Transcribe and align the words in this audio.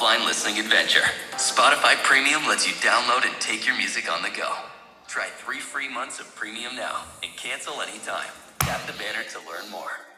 offline 0.00 0.24
listening 0.24 0.58
adventure. 0.58 1.04
Spotify 1.32 1.94
Premium 2.02 2.46
lets 2.46 2.66
you 2.66 2.72
download 2.74 3.30
and 3.30 3.38
take 3.38 3.66
your 3.66 3.76
music 3.76 4.10
on 4.10 4.22
the 4.22 4.30
go. 4.30 4.50
Try 5.06 5.26
three 5.26 5.58
free 5.58 5.92
months 5.92 6.18
of 6.20 6.34
premium 6.34 6.74
now 6.74 7.04
and 7.22 7.36
cancel 7.36 7.82
anytime. 7.82 8.30
Tap 8.60 8.86
the 8.86 8.94
banner 8.94 9.22
to 9.24 9.38
learn 9.40 9.70
more. 9.70 10.09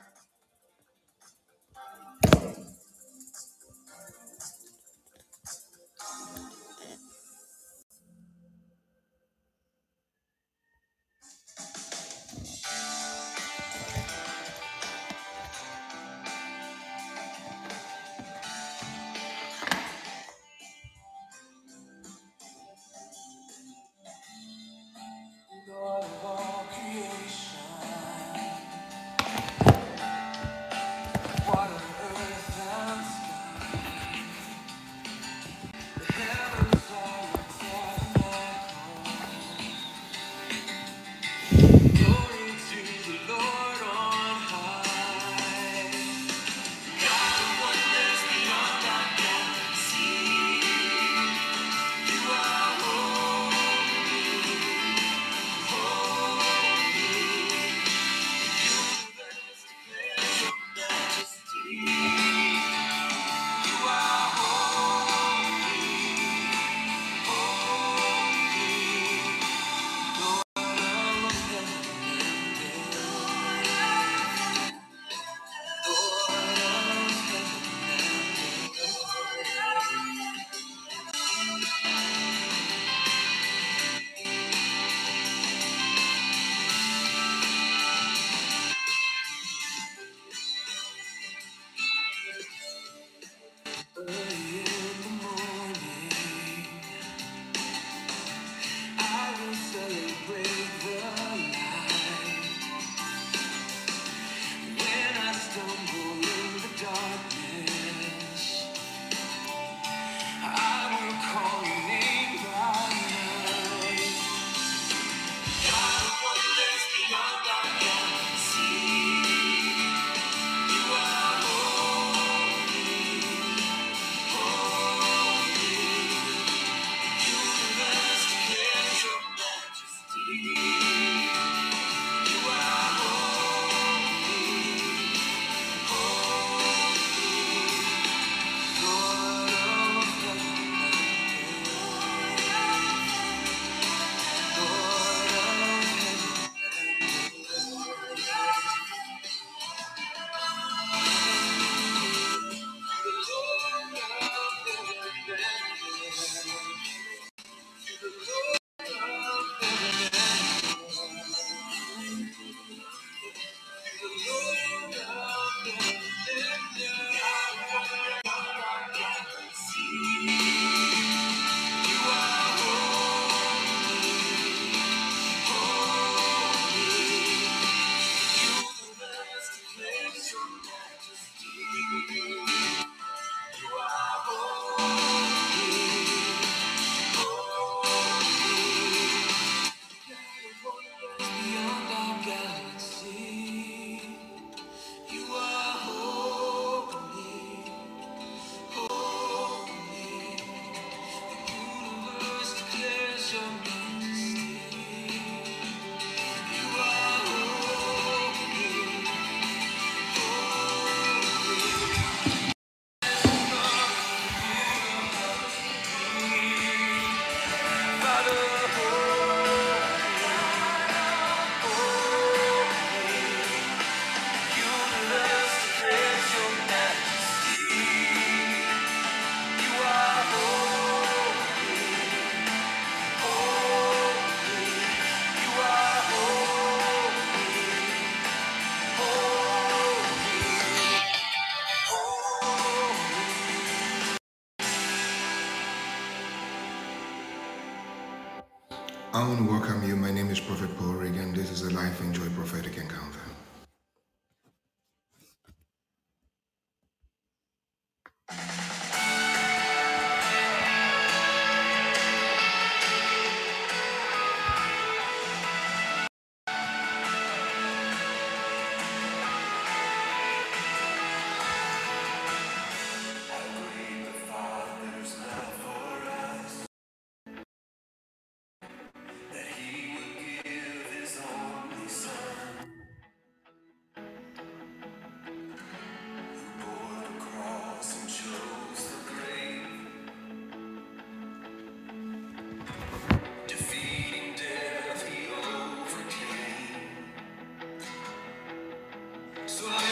Sua 299.63 299.92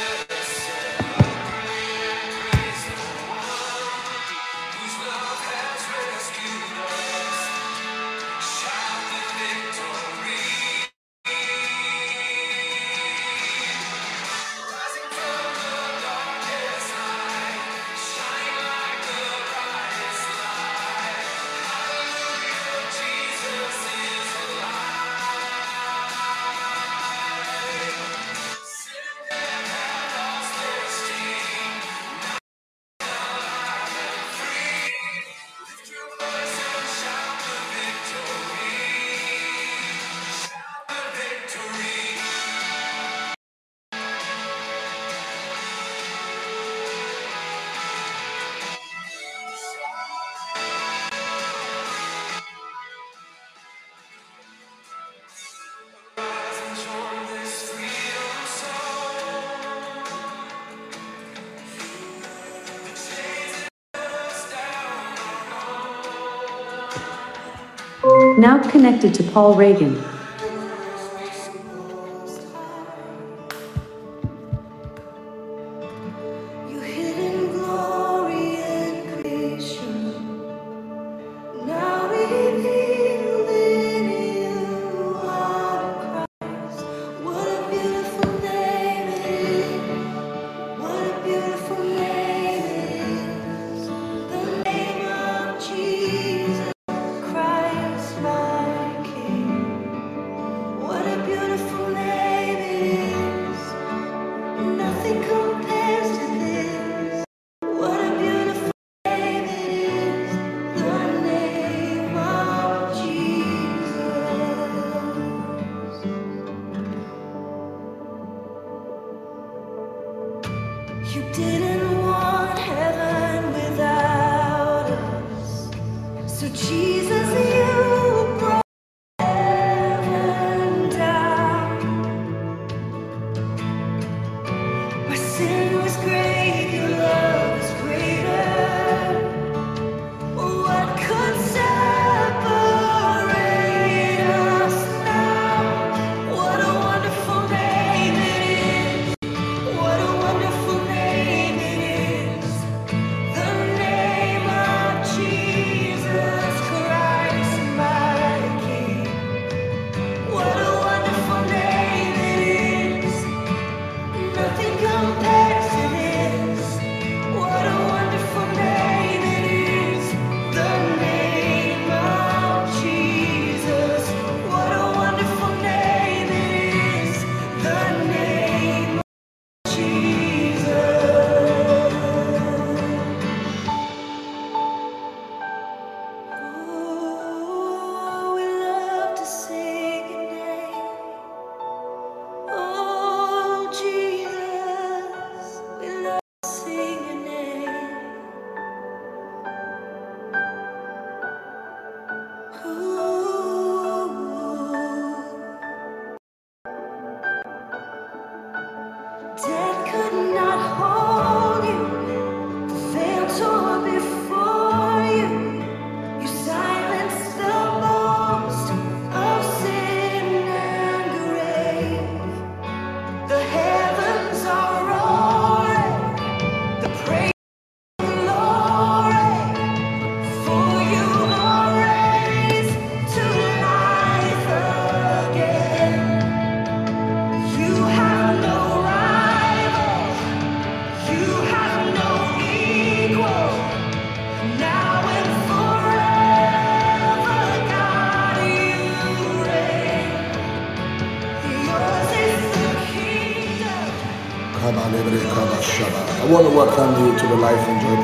Now 68.41 68.57
connected 68.71 69.13
to 69.17 69.23
Paul 69.23 69.55
Reagan. 69.55 70.03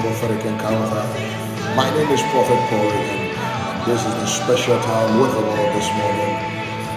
Prophetic 0.06 0.46
Encounter. 0.46 1.02
My 1.74 1.90
name 1.90 2.06
is 2.14 2.22
Prophet 2.30 2.60
Paul 2.70 2.94
and 2.94 3.90
this 3.90 3.98
is 4.06 4.14
the 4.22 4.26
special 4.26 4.78
time 4.86 5.18
with 5.18 5.32
the 5.34 5.40
Lord 5.42 5.70
this 5.74 5.90
morning. 5.98 6.30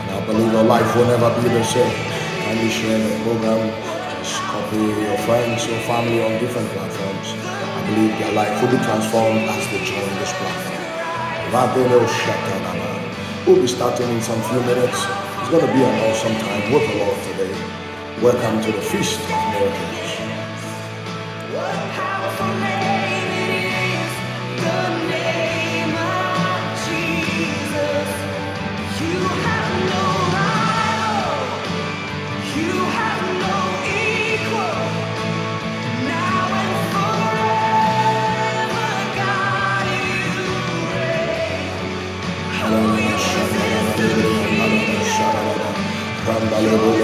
And 0.06 0.12
I 0.14 0.22
believe 0.30 0.54
your 0.54 0.62
life 0.62 0.86
will 0.96 1.10
never 1.10 1.34
be 1.42 1.50
the 1.50 1.64
same. 1.64 1.90
Kindly 2.46 2.70
share 2.70 3.02
the 3.02 3.18
program, 3.26 3.66
just 4.22 4.38
copy 4.54 4.78
your 4.78 5.18
friends, 5.26 5.66
your 5.66 5.82
family 5.90 6.22
on 6.22 6.38
different 6.38 6.70
platforms. 6.70 7.34
I 7.50 7.82
believe 7.90 8.14
their 8.22 8.34
life 8.38 8.54
will 8.62 8.70
be 8.78 8.82
transformed 8.86 9.42
as 9.58 9.66
they 9.74 9.82
join 9.90 10.06
this 10.22 10.30
platform. 10.38 10.78
We'll 13.48 13.60
be 13.60 13.68
starting 13.68 14.08
in 14.08 14.22
some 14.22 14.40
few 14.54 14.62
minutes. 14.70 15.02
It's 15.02 15.50
going 15.50 15.66
to 15.66 15.74
be 15.74 15.82
an 15.82 15.96
awesome 16.06 16.38
time 16.46 16.72
with 16.72 16.86
the 16.86 16.96
Lord 17.02 17.18
today. 17.26 17.54
Welcome 18.22 18.62
to 18.62 18.72
the 18.72 18.82
Feast 18.86 19.18
of 19.18 19.42
Miracles. 19.58 19.99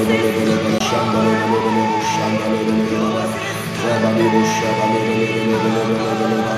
bele 0.07 0.29
bele 0.35 0.55
bele 0.63 0.79
şandale 0.89 1.33
bele 1.41 1.59
bele 1.65 1.83
bu 1.91 1.99
şandale 2.13 2.59
bele 2.67 2.85
bele 2.89 3.09
bele 3.15 3.25
Rabali 3.85 4.25
bu 4.33 4.41
şandale 4.55 4.99
bele 5.07 5.27
bele 5.33 5.57
bele 5.63 5.81
bele 5.89 6.13
bele 6.19 6.37
bele 6.41 6.55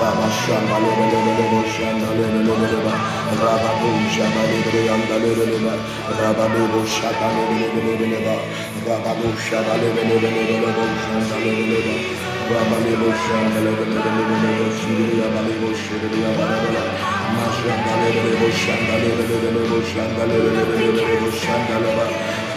Raba 0.00 0.28
şandale 0.42 0.92
bele 0.98 1.18
bele 1.26 1.44
bu 1.52 1.60
şandale 1.74 2.26
bele 2.32 2.42
bele 2.48 2.68
bele 2.72 2.94
Raba 3.42 3.70
bu 3.80 3.88
şandale 4.14 4.58
bele 4.64 4.80
yandale 4.88 5.30
bele 5.38 5.46
bele 5.52 5.74
Raba 6.20 6.44
bu 6.52 6.62
bu 6.72 6.80
şandale 6.96 7.42
bele 7.50 7.68
bele 7.74 7.92
bele 8.00 8.18
bele 8.22 8.36
Raba 8.86 9.12
bu 9.20 9.28
şandale 9.46 9.88
bele 9.96 10.16
bele 10.22 10.42
bele 10.48 10.70
bu 10.76 10.84
şandale 11.02 11.50
bele 11.58 11.78
bele 11.86 12.28
Rabali 12.54 12.94
bu 13.00 13.10
şandale 13.24 13.72
bele 13.78 13.98
bele 14.04 14.22
bele 14.28 14.50
bu 14.58 14.66
şirin 14.78 15.12
yabali 15.20 15.54
bu 15.62 15.70
şirin 15.82 16.14
yabali 16.24 16.56
bele 16.62 16.82
Maşandale 17.36 18.08
bele 18.14 18.32
bu 18.40 18.48
şandale 18.62 19.10
bele 19.18 19.36
bele 19.42 19.62
bu 19.70 19.78
şandale 19.90 20.38
bele 20.44 20.62
bele 20.68 20.98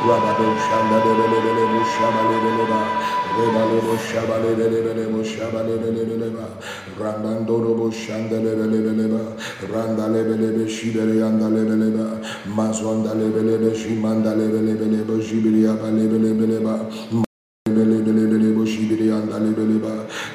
Rabado 0.00 0.48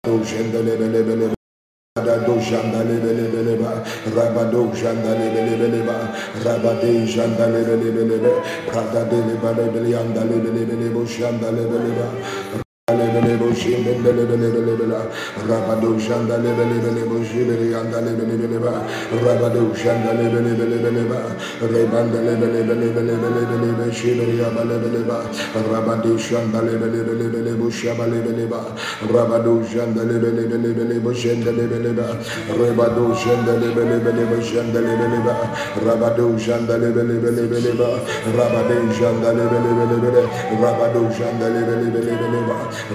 Rabado 0.10 1.37
Rabado 1.98 2.40
jandale 2.40 3.02
bele 3.02 3.28
bele 3.32 3.58
ba, 3.58 3.84
rabado 4.14 4.70
jandale 4.72 5.32
bele. 11.66 12.67
Rabado 12.88 13.52
Shanda 16.00 16.40
Lebelebelebo 16.40 17.20
Shibiri 17.22 17.76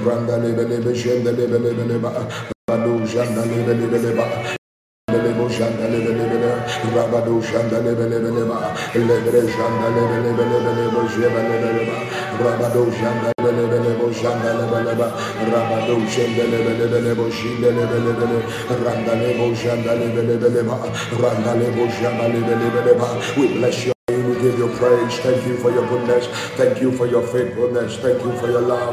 Randa 0.06 0.36
lebe 0.42 0.70
lebe 0.70 0.94
şende 0.94 1.32
lebe 1.38 1.58
lebe 1.64 1.84
lebe. 1.88 2.08
Radu 2.70 3.08
şanda 3.12 3.42
lebe 3.50 3.72
lebe 3.80 4.02
lebe. 4.02 4.24
Lebo 5.12 5.48
şanda 5.50 5.84
lebe 5.92 6.12
lebe 6.18 6.36
lebe. 6.42 6.52
Rabadu 6.96 7.42
şanda 7.42 7.76
lebe 7.86 8.04
lebe 8.10 8.30
lebe. 8.36 8.56
Lebre 9.08 9.42
şanda 9.54 9.88
lebe 9.96 10.16
lebe 10.24 10.44
lebe 10.52 10.72
lebe 10.78 11.02
şebe 11.14 11.42
lebe 11.48 11.70
lebe. 11.76 11.96
Rabadu 12.44 12.84
şanda 13.00 13.28
lebe 13.38 13.52
lebe 13.58 13.78
lebe 13.84 14.14
şanda 14.22 14.50
lebe 14.58 14.78
lebe. 14.86 15.06
Rabadu 15.52 15.96
şanda 16.14 16.44
lebe 16.52 16.72
lebe 16.80 16.98
lebe 17.04 17.26
şinde 17.38 17.68
lebe 17.76 17.98
lebe 18.06 18.24
lebe. 18.30 18.38
Randa 18.84 19.12
lebo 19.22 19.46
şanda 19.62 19.92
lebe 20.00 20.22
lebe 20.28 20.48
lebe. 20.54 20.74
Randa 21.22 21.52
lebo 21.60 21.82
şanda 22.00 22.24
lebe 22.34 22.54
lebe 22.62 22.80
lebe. 22.86 23.06
We 23.36 23.48
bless 23.48 23.86
you. 23.86 24.01
Give 24.52 24.68
you 24.68 24.76
praise. 24.76 25.18
Thank 25.20 25.46
you 25.46 25.56
for 25.56 25.70
your 25.72 25.88
goodness. 25.88 26.26
Thank 26.60 26.82
you 26.82 26.92
for 26.92 27.06
your 27.06 27.22
faithfulness. 27.22 27.96
Thank 27.96 28.22
you 28.22 28.32
for 28.38 28.48
your 28.48 28.60
love 28.60 28.92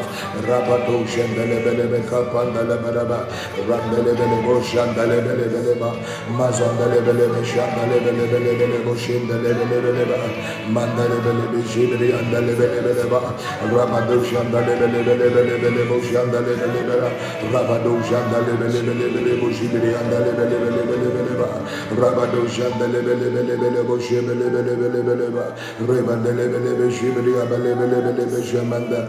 rebende 25.88 26.32
lebe 26.38 26.60
lebe 26.66 26.92
şibri 26.92 27.32
ya 27.38 27.44
lebe 27.66 27.86
lebe 27.92 28.12
lebe 28.18 28.44
şemende 28.52 29.00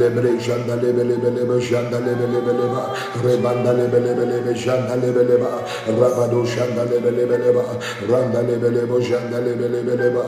lebre 0.00 0.40
şanda 0.40 0.74
lebe 0.82 1.02
lebe 1.10 1.28
lebe 1.36 1.60
şanda 1.60 1.96
lebe 2.06 2.26
lebe 2.34 2.52
lebe 2.60 2.82
rebanda 3.24 3.70
lebe 3.78 3.98
lebe 4.04 4.24
lebe 4.30 4.54
şanda 4.54 4.92
lebe 5.02 5.22
lebe 5.28 5.50
rabado 6.00 6.46
şanda 6.46 6.82
lebe 6.90 7.10
lebe 7.16 7.36
lebe 7.44 7.62
randa 8.12 8.38
lebe 8.48 8.68
lebe 8.74 8.96
şanda 9.08 9.36
lebe 9.46 9.66
lebe 9.72 9.98
lebe 9.98 10.22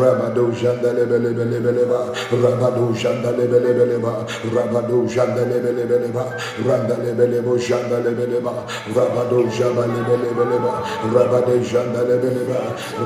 rabado 0.00 0.52
şanda 0.60 0.88
lebe 0.96 1.16
lebe 1.24 1.44
lebe 1.52 1.70
lebe 1.78 1.98
rabado 2.42 2.94
şanda 3.02 3.30
lebe 3.38 3.58
lebe 3.64 3.84
lebe 3.90 4.12
rabado 4.54 5.08
şanda 5.08 5.42
lebe 5.50 5.70
lebe 5.76 5.96
lebe 6.02 6.24
randa 6.68 6.94
lebe 7.04 7.24
lebe 7.32 7.58
şanda 7.68 7.96
lebe 8.04 8.24
lebe 8.32 8.52
rabado 8.96 9.50
şanda 9.56 9.84
lebe 9.94 10.14
lebe 10.22 10.44
lebe 10.50 10.70
rabado 11.14 11.64
şanda 11.70 12.00
lebe 12.08 12.30
lebe 12.36 12.58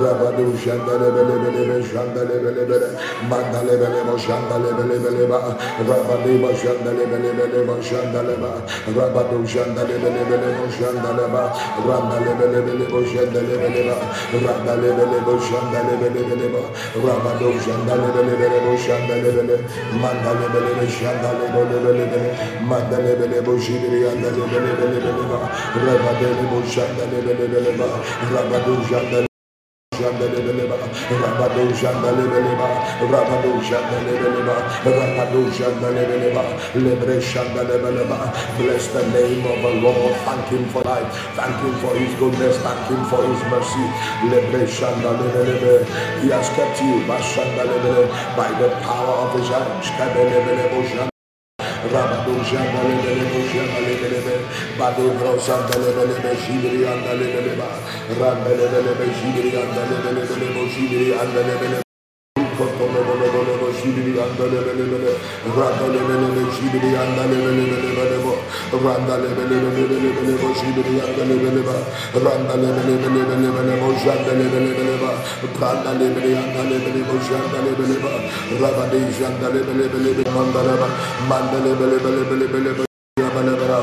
rabado 0.03 0.47
şanda 0.65 0.93
lebe 1.03 1.23
lebe 1.31 1.49
lebe 1.57 1.77
şanda 1.93 2.10
Shandalebelebele, 2.11 2.90
Mandalebeleba 3.31 4.14
Shandalebelebeleba, 4.19 5.38
Rabadeba 5.87 6.50
Shandalebelebeleba 6.55 7.75
Shandaleba, 7.83 8.50
Rabado 8.90 9.38
Shandalebelebeleba 9.47 10.67
Shandaleba, 10.75 11.43
Randalebelebeleba 11.87 13.00
Shandalebeleba, 13.07 13.97
Randalebeleba 14.35 15.35
Shandalebelebeleba, 15.47 16.62
Rabado 16.99 17.50
Shandalebelebeleba 17.62 18.73
Shandalebele, 18.76 19.57
Mandalebelebe 20.02 20.87
Shandalebelebelebe, 20.90 22.21
Mandalebelebo 22.67 23.55
Shibiriandalebelebeleba, 23.61 25.38
Rabadebo 25.87 26.59
Shandalebelebeleba, 26.67 27.88
Rabado 28.35 28.75
Shandalebelebeleba, 28.88 29.30
Bless 38.59 38.88
the 38.92 39.02
name 39.12 39.45
of 39.47 39.62
the 39.62 39.80
Lord. 39.83 40.14
Thank 40.26 40.47
Him 40.49 40.64
for 40.69 40.83
life. 40.83 41.12
Thank 41.35 41.57
Him 41.64 41.75
for 41.80 41.95
His 41.97 42.14
goodness. 42.19 42.57
Thank 42.59 42.88
Him 42.90 43.04
for 43.07 43.23
His 43.26 43.40
mercy. 43.50 43.87
He 46.23 46.28
has 46.30 46.49
kept 46.50 46.80
you 46.83 47.07
by 47.07 48.49
the 48.61 48.69
power 48.83 49.14
of 49.26 49.38
His 49.38 49.49
hands. 49.49 51.11
Rabado 51.89 52.37
Jambale 52.45 52.95
Belebo 53.03 53.41
Jambale 53.49 53.95
Belebe, 54.01 54.35
Bado 54.77 55.11
Grosan 55.17 55.65
Belebelebe 55.71 56.37
Jibri 56.37 56.85
and 56.85 57.05
the 57.05 57.13
Lebeleba, 57.17 57.69
Rambelebelebe 58.21 59.07
Jibri 59.17 59.57
and 59.57 59.73
the 59.73 59.83
Lebelebo 60.13 60.69
Jibri 60.69 61.19
and 61.19 61.33
the 61.33 61.41
Lebelebo. 61.43 61.81
Randa 65.41 65.89
bele 65.89 66.05
bele 66.05 66.29
bele 66.37 66.53
bele 66.69 67.37
bele 67.41 67.65
lebe 67.65 67.81
lebe 67.81 67.97
bele 67.97 68.19
bele 68.77 69.33
bele 69.33 69.57
bele 69.57 69.73
bele 69.73 69.97
lebe 70.05 70.23
lebo 70.29 70.49
şibiri 70.53 71.01
bele 71.17 71.35
bele 71.41 71.57
lebe. 71.57 71.77
Randa 72.25 72.55
bele 72.61 72.77
bele 72.77 72.95
bele 73.01 73.23
bele 73.25 73.49
bele 73.57 73.75
şanda 74.05 74.33
lebe 74.37 74.61
bele 74.61 74.73
bele 74.77 74.95
bele 75.01 75.97
lebe 75.97 76.21
yanda 76.29 76.61
bele 76.69 76.85
bele 76.85 77.09
bele 77.09 77.37
bele 77.49 77.73
bele 77.79 77.97
Rabade 78.61 79.01
şanda 79.19 79.49
bele 79.55 79.65
bele 79.65 79.87
bele 79.93 80.31
manda 80.37 80.61
lebe. 80.69 80.89
Manda 81.29 81.59
bele 81.65 81.73
bele 81.81 81.97
bele 82.05 82.41
lebe 82.41 82.59
lebe. 82.65 82.85
bele 83.17 83.57
bele 83.57 83.81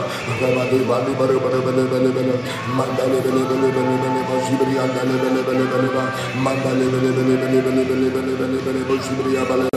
bele 1.17 1.37
bele 1.41 1.57
bele 1.65 1.83
bele 1.91 2.09
bele 2.15 2.33
mandale 2.77 3.17
bele 3.25 3.41
bele 3.49 3.69
bele 3.75 3.95
bele 4.03 4.21
boshibri 4.29 4.75
andale 4.83 5.15
bele 5.23 5.41
bele 5.47 5.65
bele 5.71 5.89
mandale 6.43 6.85
bele 6.93 7.09
bele 7.17 7.35
bele 7.41 7.59
bele 7.65 8.09
bele 8.13 8.33
bele 8.37 8.59
bele 8.65 8.81
boshibri 8.87 9.37
abale 9.41 9.76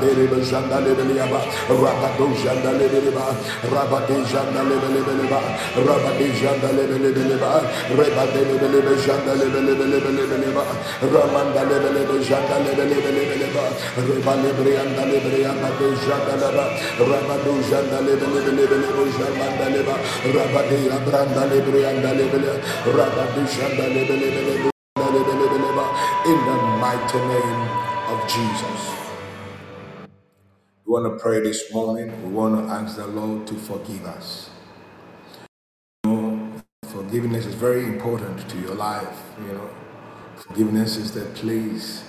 bele 0.01 0.27
ba. 1.31 1.41
Rabada 1.69 2.09
Rabadereba 2.17 2.33
Janda 2.35 2.71
Rabado 3.63 4.15
Janda 4.25 4.61
Lebeleba, 4.63 5.39
Janda 6.35 6.69
Lebelebeleba, 6.73 7.61
Rabade 7.95 8.43
Janda 9.05 9.33
Lebelebeleba, 9.35 10.63
Ramanda 11.01 11.63
Lebelebe 11.69 12.23
Janda 12.23 12.61
de 15.79 15.95
Janda 16.01 16.35
Janda 17.69 17.99
Lebelebeleba, 18.01 19.03
Janda 19.17 19.67
Leba, 19.73 19.95
Rabade 20.33 20.89
Abranda 20.89 21.43
Lebrianda 21.49 22.11
Lebele, 22.13 22.61
Rabade 22.85 23.43
Janda 23.47 23.85
Lebelebeleba, 23.89 24.71
in 26.25 26.37
the 26.45 26.55
mighty 26.79 27.19
name 27.19 27.61
of 28.11 28.27
Jesus. 28.29 29.00
We 30.83 30.93
want 30.93 31.05
to 31.05 31.23
pray 31.23 31.41
this 31.41 31.71
morning. 31.71 32.09
We 32.23 32.29
want 32.33 32.55
to 32.67 32.73
ask 32.73 32.95
the 32.97 33.05
Lord 33.05 33.45
to 33.47 33.53
forgive 33.53 34.03
us. 34.05 34.49
You 36.03 36.11
know, 36.11 36.53
forgiveness 36.87 37.45
is 37.45 37.53
very 37.53 37.85
important 37.85 38.49
to 38.49 38.57
your 38.57 38.73
life. 38.73 39.21
You 39.45 39.53
know, 39.53 39.69
forgiveness 40.35 40.97
is 40.97 41.11
the 41.11 41.25
place 41.39 42.03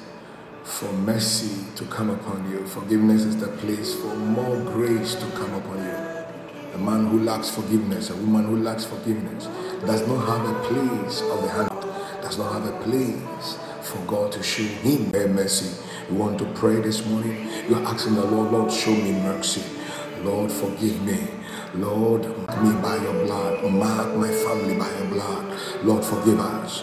for 0.65 0.91
mercy 0.91 1.67
to 1.77 1.85
come 1.85 2.09
upon 2.09 2.51
you. 2.51 2.67
Forgiveness 2.67 3.25
is 3.25 3.37
the 3.37 3.49
place 3.49 3.95
for 3.95 4.17
more 4.17 4.57
grace 4.73 5.17
to 5.17 5.27
come 5.33 5.53
upon 5.55 5.79
you. 5.85 6.75
A 6.75 6.79
man 6.79 7.09
who 7.09 7.21
lacks 7.21 7.51
forgiveness, 7.51 8.09
a 8.09 8.17
woman 8.17 8.47
who 8.47 8.57
lacks 8.57 8.87
forgiveness, 8.87 9.47
does 9.85 10.09
not 10.09 10.27
have 10.27 10.49
a 10.49 10.61
place 10.69 11.21
of 11.21 11.43
the 11.43 11.49
hand, 11.49 12.23
does 12.23 12.39
not 12.39 12.51
have 12.55 12.67
a 12.67 12.81
place 12.85 13.59
for 13.83 13.99
God 14.07 14.33
to 14.33 14.43
show 14.43 14.65
him 14.65 15.11
their 15.11 15.29
mercy. 15.29 15.77
You 16.11 16.17
want 16.17 16.39
to 16.41 16.45
pray 16.55 16.81
this 16.81 17.07
morning? 17.07 17.49
You're 17.69 17.85
asking 17.87 18.17
the 18.17 18.25
Lord, 18.25 18.53
Lord, 18.53 18.73
show 18.73 18.91
me 18.91 19.13
mercy. 19.13 19.63
Lord, 20.23 20.51
forgive 20.53 21.01
me. 21.03 21.29
Lord, 21.75 22.23
mark 22.47 22.63
me 22.63 22.75
by 22.83 22.97
your 22.97 23.25
blood. 23.25 23.65
Mark 23.73 24.15
my 24.17 24.29
family 24.31 24.77
by 24.77 24.91
your 24.99 25.07
blood. 25.09 25.59
Lord, 25.85 26.05
forgive 26.05 26.41
us. 26.41 26.83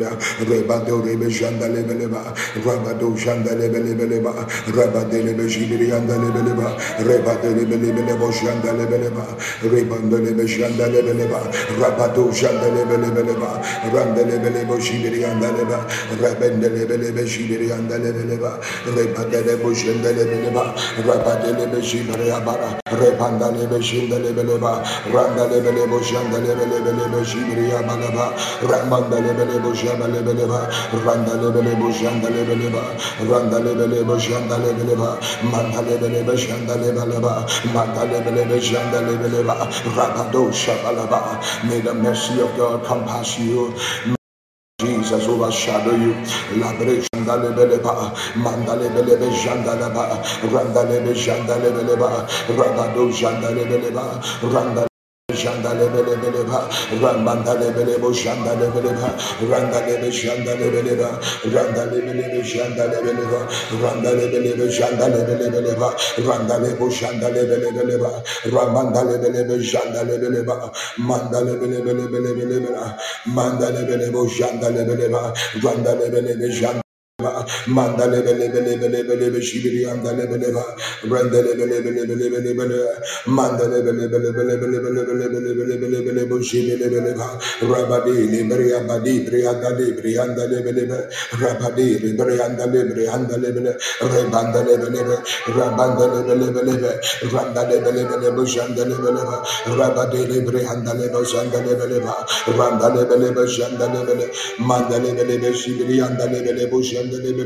Lebeleba, 0.00 0.16
Rebado 0.40 1.02
Rebejanda 1.02 1.68
Lebeleba, 1.68 2.32
janda 29.80 30.06
lebele 30.08 30.46
ba 30.48 30.60
randa 31.06 31.34
lebele 31.42 31.72
bo 31.80 31.88
janda 32.00 32.28
lebele 32.30 32.68
ba 32.74 32.82
randa 33.30 33.58
lebele 33.66 34.04
bo 34.06 34.16
janda 34.18 34.56
lebele 34.64 34.96
ba 34.98 35.10
manda 35.52 35.80
lebele 35.88 36.24
bo 36.26 36.34
janda 36.36 36.76
lebele 36.82 37.20
manda 37.74 38.04
lebele 38.12 38.44
janda 38.60 39.00
lebele 39.08 39.44
rabado 39.96 40.52
Shabalaba. 40.52 41.40
may 41.68 41.80
the 41.80 41.94
mercy 41.94 42.40
of 42.40 42.56
God 42.56 42.84
compass 42.86 43.38
you 43.40 43.74
Jesus 44.80 45.26
overshadow 45.28 45.96
you. 45.96 46.14
Labre 46.60 47.00
jandale 47.02 47.50
beleba, 47.56 48.12
mandale 48.36 48.90
belebe 48.94 49.28
jandaleba, 49.42 50.22
randale 50.52 51.04
be 51.04 51.14
jandale 51.14 51.72
beleba, 51.72 52.28
rabado 52.58 53.10
jandale 53.10 53.64
beleba, 53.66 54.22
randale 54.52 54.89
Janda 55.32 55.74
lebele 55.74 56.16
beleba, 56.22 56.68
rambanda 57.02 57.54
lebele 57.54 57.98
bo 58.00 58.12
janda 58.12 58.54
lebeleba, 58.56 59.08
randa 59.50 59.80
lebe 59.86 60.10
janda 60.10 60.54
lebeleba, 60.56 61.10
randa 61.52 61.86
lebele 61.90 62.26
be 62.32 62.42
janda 62.42 62.86
lebeleba, 62.88 63.40
randa 63.82 64.10
lebele 64.12 64.56
be 64.58 64.68
janda 64.68 65.06
lebeleba, 65.08 65.90
randa 66.26 66.58
lebo 66.58 66.88
janda 66.90 67.28
lebeleba, 67.30 68.10
rambanda 68.52 69.02
lebele 69.04 69.46
be 69.48 69.58
janda 69.62 70.02
lebeleba, 70.04 70.72
manda 70.98 71.40
lebele 71.42 71.82
bele 71.84 72.08
bele 72.08 72.34
bele 72.34 72.60
bele, 72.60 72.96
manda 73.26 73.70
lebele 73.70 74.10
bo 74.12 74.26
janda 74.26 74.68
lebeleba, 74.70 75.34
randa 75.62 75.94
lebele 75.94 76.38
be 76.38 76.48
janda 76.50 76.89
andale 106.90 107.09
lebe 107.18 107.44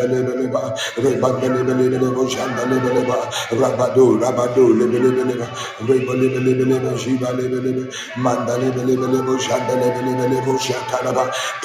lebe 0.00 0.35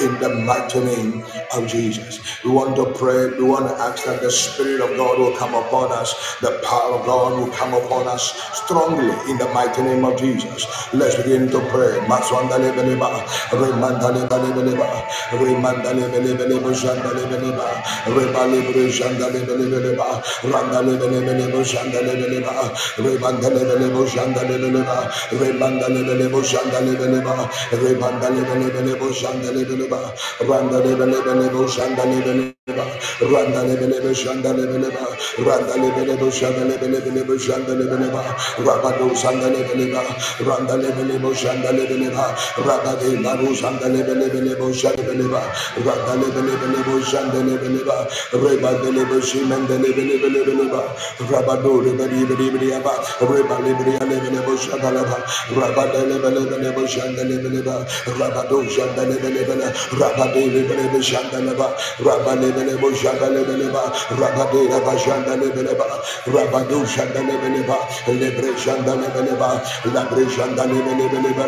in 0.00 0.18
the 0.20 0.30
mighty 0.46 0.80
name 0.80 1.24
of 1.54 1.66
Jesus. 1.68 2.20
We 2.44 2.50
want 2.50 2.76
to 2.76 2.86
pray. 2.98 3.28
We 3.38 3.44
want 3.44 3.68
to 3.68 3.74
ask 3.74 4.04
that 4.06 4.22
the 4.22 4.30
Spirit 4.30 4.80
of 4.82 4.96
God 4.96 5.18
will 5.18 5.36
come 5.36 5.54
upon 5.54 5.92
us. 5.92 6.14
The 6.40 6.60
power 6.64 6.94
of 7.00 7.06
God 7.06 7.38
will 7.40 7.52
come 7.52 7.74
upon 7.74 8.08
us 8.08 8.32
strongly 8.64 9.10
in 9.30 9.38
the 9.38 9.48
mighty 9.54 9.82
name 9.82 10.04
of 10.04 10.18
Jesus. 10.18 10.66
Let's 10.94 11.16
begin 11.16 11.48
to 11.50 11.60
pray. 11.70 12.00
Rejanda 18.74 19.28
lebe 19.32 19.54
lebe 19.56 19.78
leba, 19.84 20.22
randa 20.44 20.80
lebe 20.82 21.06
lebe 21.12 21.32
lebo, 21.40 21.62
janda 21.64 22.00
lebe 22.02 22.28
leba, 22.32 22.52
rebanda 22.98 23.48
lebe 23.50 23.74
lebo, 23.80 24.06
janda 24.06 24.42
lebe 24.48 24.68
leba, 24.74 24.96
rebanda 25.40 25.88
lebe 25.88 26.14
lebo, 26.20 26.40
janda 26.42 26.80
lebe 26.80 27.06
leba, 27.14 27.34
rebanda 27.72 28.28
lebe 28.30 28.54
lebe 28.62 28.80
lebo, 28.88 29.06
janda 29.12 29.50
lebe 29.52 29.76
leba, 29.80 30.00
randa 30.48 30.78
lebe 30.84 31.06
lebe 31.06 31.32
lebo, 31.42 31.66
janda 31.68 32.04
lebe 32.06 32.32
leba. 32.38 32.61
Randa 32.66 33.60
lebele 33.66 34.00
be 34.02 34.14
shanda 34.14 34.54
lebele 34.54 34.88
ba. 34.94 35.04
Randa 35.44 35.74
lebele 35.76 36.16
be 36.18 36.30
shanda 36.30 36.64
lebele 36.64 37.04
bele 37.04 37.24
be 37.26 37.34
shanda 37.36 37.74
lebele 37.76 38.08
ba. 38.12 38.22
Rabado 38.62 39.10
shanda 39.18 39.50
lebele 39.52 39.92
ba. 39.92 40.00
Randa 40.46 40.78
lebele 40.78 41.20
be 41.20 41.30
shanda 41.34 41.72
lebele 41.74 42.08
ba. 42.14 42.32
Rabade 42.62 43.22
baru 43.22 43.52
shanda 43.52 43.90
lebele 43.92 44.32
bele 44.32 44.54
be 44.56 44.72
shanda 44.72 45.02
lebele 45.12 45.28
ba. 45.28 45.42
Randa 45.84 46.14
lebele 46.22 46.54
bele 46.62 46.80
be 46.86 47.04
shanda 47.04 47.42
lebele 47.44 47.84
ba. 47.84 48.06
Rebade 48.32 48.90
lebele 48.94 49.20
shimanda 49.22 49.76
lebele 49.82 50.22
bele 50.22 50.44
bele 50.46 50.70
ba. 50.70 50.82
Rabado 51.28 51.82
lebele 51.82 52.26
bele 52.30 52.50
bele 52.58 52.80
ba. 52.82 52.94
Rebade 53.26 53.74
lebele 53.74 53.98
lebele 54.06 54.40
be 54.46 54.54
shanda 54.56 54.90
lebele 54.94 55.10
ba. 55.10 55.18
Rabade 55.58 56.00
lebele 56.08 56.42
bele 56.48 56.70
be 56.72 56.86
shanda 56.86 57.24
lebele 57.26 57.64
ba. 57.64 57.84
Rabado 58.16 58.62
shanda 58.70 59.02
lebele 59.10 59.42
bele. 59.46 59.66
Rabade 59.98 60.42
lebele 60.54 60.92
be 60.92 60.98
shanda 61.02 61.42
lebele 61.42 61.58
ba. 61.58 61.74
Rabade 62.00 62.51
bele 62.54 62.76
bo 62.80 62.90
shandele 62.92 63.44
bele 63.46 63.68
ba. 63.72 63.82
Rabade 64.20 64.60
reba 64.72 64.94
shandele 65.04 65.48
bele 65.54 65.74
ba. 65.78 65.86
Rabado 66.26 66.84
shandele 66.86 67.36
bele 67.42 67.62
ba. 67.66 67.78
Lebre 68.20 68.50
shandele 68.64 69.08
bele 69.14 69.34
ba. 69.38 69.50
Labre 69.94 70.24
shandele 70.36 70.78
bele 70.86 71.06
bele 71.12 71.32
ba. 71.38 71.46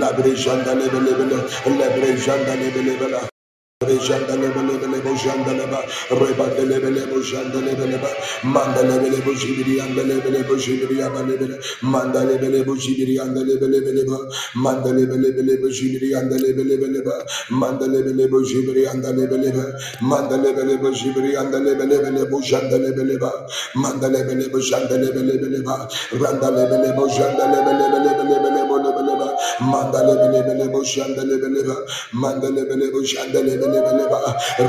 Labre 0.00 0.32
shandele 0.36 0.86
bele 0.92 1.12
bele. 1.18 1.38
Lebre 1.78 2.16
shandele 2.18 2.68
bele 2.74 2.94
bele. 3.00 3.39
Rejandelebelebelebo 3.84 5.10
jandeleba, 5.22 5.80
rebandelebelebo 6.20 7.18
jandelebeleba, 7.30 8.10
mandelebelebo 8.44 9.32
jibiri 9.40 9.80
andelebelebo 9.80 10.54
jibiri 10.58 11.00
abalebele, 11.02 11.56
mandelebelebo 11.82 12.76
jibiri 12.76 13.16
andelebelebeleba, 13.24 14.18
mandelebelebelebo 14.56 15.68
jibiri 15.70 16.14
andelebelebeleba, 16.14 17.14
mandelebelebo 17.60 18.44
jibiri 18.44 18.86
andelebeleba, 18.86 19.64
mandelebelebo 20.02 20.90
jibiri 20.92 21.36
andelebelebelebo 21.38 22.40
jandelebeleba, 22.42 23.30
mandelebelebo 23.76 24.58
jandelebelebeleba, 24.60 25.88
randalebelebo 26.20 27.08
jandelebelebelebelebelebeleba, 27.16 29.28
mandelebelebelebo 29.72 30.84
jandelebeleba, 30.84 31.76
mandelebelebo 32.12 33.00
jandelebelebeleba, 33.04 33.69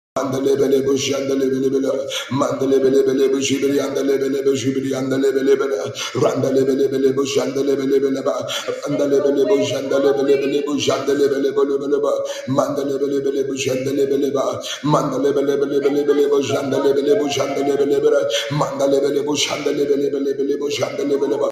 shandalebele 0.17 0.59
bele 0.59 0.59
Mandele 0.59 0.59
bele 0.59 0.87
bu 0.87 0.97
şandele 0.97 1.51
bele 1.51 1.73
bele 1.73 1.89
mandele 2.31 3.07
bele 3.07 3.33
bu 3.33 3.41
şibiri 3.41 3.83
andele 3.83 4.21
bele 4.21 4.45
bu 4.45 4.57
şibiri 4.57 4.97
andele 4.97 5.35
bele 5.35 5.59
bele 5.59 5.77
randele 6.23 6.67
bele 6.67 7.17
bu 7.17 7.25
şandele 7.25 7.77
bele 7.79 8.25
ba 8.25 8.47
andele 8.87 9.23
bele 9.23 9.49
bu 9.49 9.65
şandele 9.65 10.17
bele 10.17 10.67
bu 10.67 10.79
şandele 10.79 11.31
bele 11.31 11.55
bele 11.57 12.03
ba 12.03 12.13
mandele 12.47 13.01
bele 13.01 13.47
bu 13.47 13.57
şandele 13.57 14.11
bele 14.11 14.33
ba 14.33 14.61
mandele 14.83 15.35
bele 15.35 15.61
bele 15.61 16.07
bele 16.07 16.31
bu 16.31 16.43
şandele 16.43 16.95
bele 16.95 17.19
bu 17.19 17.29
şandele 17.29 17.79
bele 17.79 18.03
bele 18.03 18.27
mandele 18.51 19.03
bele 19.03 19.27
bu 19.27 19.37
şandele 19.37 19.89
bele 19.89 20.13
bele 20.13 20.59
bu 20.61 20.71
şandele 20.71 21.21
bele 21.21 21.39
ba 21.41 21.50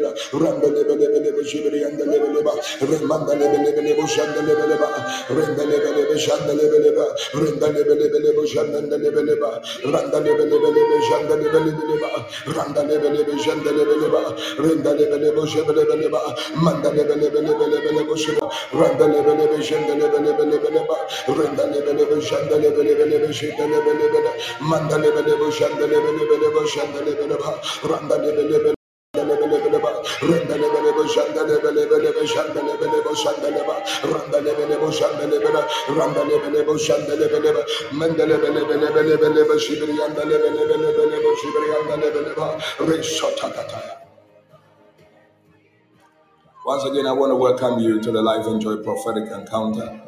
Once 46.66 46.84
again, 46.86 47.08
I 47.08 47.14
want 47.14 47.32
to 47.32 47.36
welcome 47.38 47.80
you 47.80 48.02
to 48.02 48.12
the 48.12 48.22
Life 48.22 48.46
and 48.48 48.62
Joy 48.62 48.78
Prophetic 48.84 49.32
Encounter. 49.32 50.02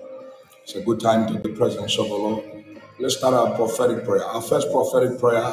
It's 0.64 0.76
a 0.76 0.82
good 0.82 1.00
time 1.02 1.28
to 1.28 1.40
the 1.40 1.50
presence 1.50 1.98
of 2.00 2.08
the 2.10 2.16
Lord. 2.16 2.46
Let's 3.00 3.18
start 3.18 3.34
our 3.34 3.56
prophetic 3.56 4.06
prayer. 4.06 4.24
Our 4.24 4.42
first 4.42 4.72
prophetic 4.72 5.20
prayer, 5.20 5.44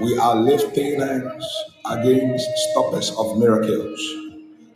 we 0.00 0.16
are 0.16 0.36
lifting 0.36 1.00
hands 1.00 1.44
against 1.86 2.46
stoppers 2.70 3.10
of 3.18 3.36
miracles. 3.36 3.98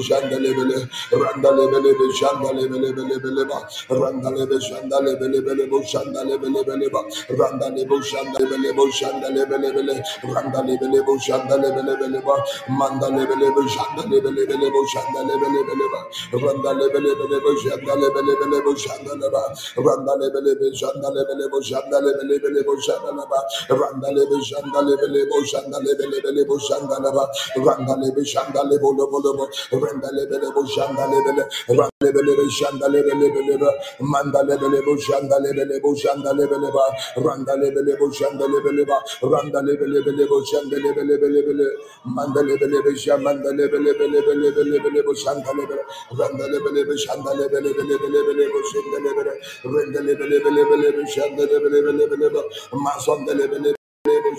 jandeleba, 0.09 0.59
randalebe 29.22 29.46
jandelebelebo 29.72 29.72
rendelebelebo 29.72 30.62
jandelebele, 30.74 31.44
randalebelebe 31.68 32.44
jandelebelebeleba, 32.59 33.70
mandalebelebo 34.00 34.92
jandelebelebo 35.07 35.90
jandelebeleba, 36.02 36.85
randalebelebo 37.24 38.07
jandelebeleba, 38.18 38.96
randalebelebelebo 39.22 40.37
jandelebelebelebele, 40.50 41.66
mandalebelebe 42.04 42.92
jandelebelebelebelebelebo 43.04 45.12
jandelebele, 45.22 45.83
randalebelebe 46.18 46.94
jandelebelebelebelebelebo 47.04 48.59
jandelebele, 48.70 49.33
rendelebelebelebelebe 49.64 51.02
jandelebelebelebeleba, 51.14 52.42
mazondelebele 52.85 53.78
Lebo 54.09 54.31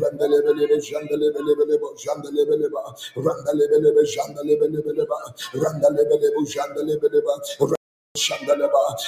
randa 0.00 0.26
lebe 0.28 0.52
lebe 0.58 0.80
shanda 0.82 1.16
lebe 1.16 1.40
lebe 1.46 1.71
leba 1.72 1.88
shanda 2.04 2.30
lebe 2.38 2.56
leba 2.62 2.82
randa 3.16 3.52
lebe 3.60 3.78
lebe 3.86 4.02
shanda 4.14 4.42
lebe 4.44 4.66
lebe 4.74 4.92
leba 5.00 5.18
randa 5.64 5.88
lebe 5.98 6.16
lebe 6.24 6.40
shanda 6.54 6.82
lebe 6.90 7.08
leba 7.16 7.34
leba 7.58 7.76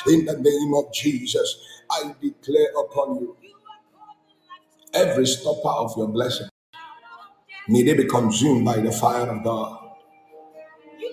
in 0.09 0.25
the 0.27 0.35
name 0.39 0.75
of 0.75 0.93
Jesus 0.95 1.59
I 1.91 2.15
declare 2.23 2.69
upon 2.79 3.17
you 3.21 3.37
every 4.95 5.27
stopper 5.27 5.69
of 5.69 5.95
your 5.97 6.09
blessing. 6.09 6.49
May 7.69 7.83
they 7.83 7.95
be 7.95 8.05
consumed 8.07 8.65
by 8.65 8.79
the 8.79 8.93
fire 8.93 9.29
of 9.31 9.45
God. 9.45 9.79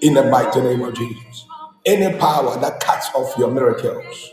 In 0.01 0.15
the 0.15 0.23
mighty 0.25 0.61
name 0.61 0.81
of 0.83 0.95
Jesus. 0.95 1.45
Any 1.85 2.17
power 2.19 2.59
that 2.61 2.79
cuts 2.81 3.09
off 3.15 3.37
your 3.37 3.51
miracles 3.51 4.31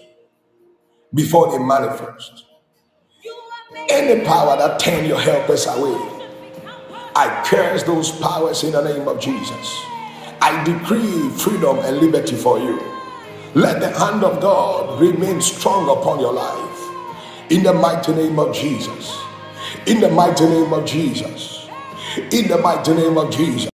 before 1.14 1.50
they 1.52 1.58
manifest. 1.64 2.44
Any 3.90 4.24
power 4.26 4.56
that 4.58 4.80
turn 4.80 5.06
your 5.06 5.20
helpers 5.20 5.66
away 5.66 6.17
I 7.18 7.42
curse 7.46 7.82
those 7.84 8.12
powers 8.12 8.64
in 8.64 8.72
the 8.72 8.82
name 8.82 9.08
of 9.08 9.20
Jesus. 9.20 9.82
I 10.40 10.62
decree 10.64 11.30
freedom 11.30 11.80
and 11.80 11.98
liberty 11.98 12.36
for 12.36 12.60
you. 12.60 12.80
Let 13.54 13.80
the 13.80 13.90
hand 13.90 14.24
of 14.24 14.40
God 14.40 15.00
remain 15.00 15.42
strong 15.42 15.90
upon 15.90 16.20
your 16.20 16.32
life. 16.32 17.52
In 17.52 17.64
the 17.64 17.74
mighty 17.74 18.14
name 18.14 18.38
of 18.38 18.54
Jesus. 18.54 19.18
In 19.86 20.00
the 20.00 20.10
mighty 20.10 20.46
name 20.46 20.72
of 20.72 20.86
Jesus. 20.86 21.68
In 22.32 22.48
the 22.48 22.58
mighty 22.58 22.94
name 22.94 23.18
of 23.18 23.30
Jesus. 23.32 23.70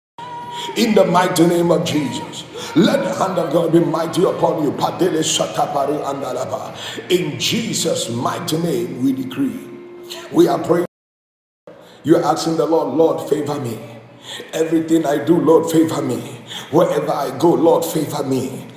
In 0.77 0.95
the 0.95 1.05
mighty 1.05 1.47
name 1.47 1.71
of 1.71 1.85
Jesus. 1.85 2.45
Let 2.75 3.03
the 3.03 3.13
hand 3.15 3.39
of 3.39 3.53
God 3.53 3.73
be 3.73 3.79
mighty 3.79 4.23
upon 4.23 4.63
you. 4.63 4.71
In 7.09 7.39
Jesus' 7.39 8.09
mighty 8.11 8.57
name 8.59 9.03
we 9.03 9.13
decree. 9.13 9.59
We 10.31 10.47
are 10.47 10.59
praying. 10.59 10.85
You're 12.03 12.23
asking 12.23 12.57
the 12.57 12.65
Lord, 12.65 12.95
Lord, 12.95 13.29
favor 13.29 13.59
me. 13.59 13.79
Everything 14.53 15.05
I 15.05 15.23
do, 15.23 15.37
Lord, 15.37 15.71
favor 15.71 16.01
me. 16.01 16.19
Wherever 16.71 17.11
I 17.11 17.37
go, 17.37 17.53
Lord, 17.53 17.85
favor 17.85 18.23
me. 18.23 18.67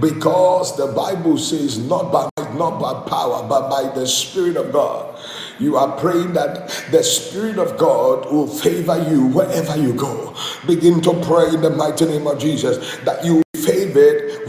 Because 0.00 0.76
the 0.76 0.88
Bible 0.88 1.38
says, 1.38 1.78
not 1.78 2.12
by 2.12 2.28
might, 2.52 2.58
not 2.58 2.80
by 2.80 3.08
power, 3.08 3.46
but 3.48 3.68
by 3.68 3.94
the 3.94 4.06
Spirit 4.06 4.56
of 4.56 4.72
God. 4.72 5.18
You 5.58 5.76
are 5.76 5.96
praying 5.98 6.32
that 6.34 6.68
the 6.90 7.02
Spirit 7.02 7.58
of 7.58 7.76
God 7.78 8.30
will 8.32 8.46
favor 8.46 9.06
you 9.10 9.26
wherever 9.28 9.76
you 9.76 9.92
go. 9.94 10.34
Begin 10.66 11.00
to 11.02 11.12
pray 11.24 11.48
in 11.48 11.60
the 11.62 11.70
mighty 11.70 12.06
name 12.06 12.26
of 12.26 12.38
Jesus 12.38 12.96
that 13.04 13.24
you 13.24 13.42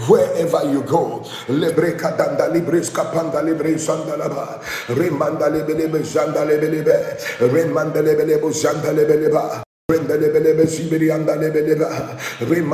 wherever 0.10 0.64
you 0.72 0.84
go. 0.84 1.22
Lebreka 1.48 2.18
danda 2.18 2.50
libreska 2.52 3.12
panda 3.12 3.42
libre 3.42 3.76
sandalaba. 3.76 4.62
Remanda 4.90 5.50
lebelebe 5.50 6.04
zanda 6.04 6.46
lebelebe. 6.46 7.18
Remanda 7.40 8.02
lebelebo 8.02 8.52
zanda 8.52 8.94
lebeleba. 8.94 9.64
Renda 9.94 10.16
lebelebe 10.18 10.66
sibirianda 10.68 11.36
lebeleba. 11.36 12.10
Renda. 12.50 12.74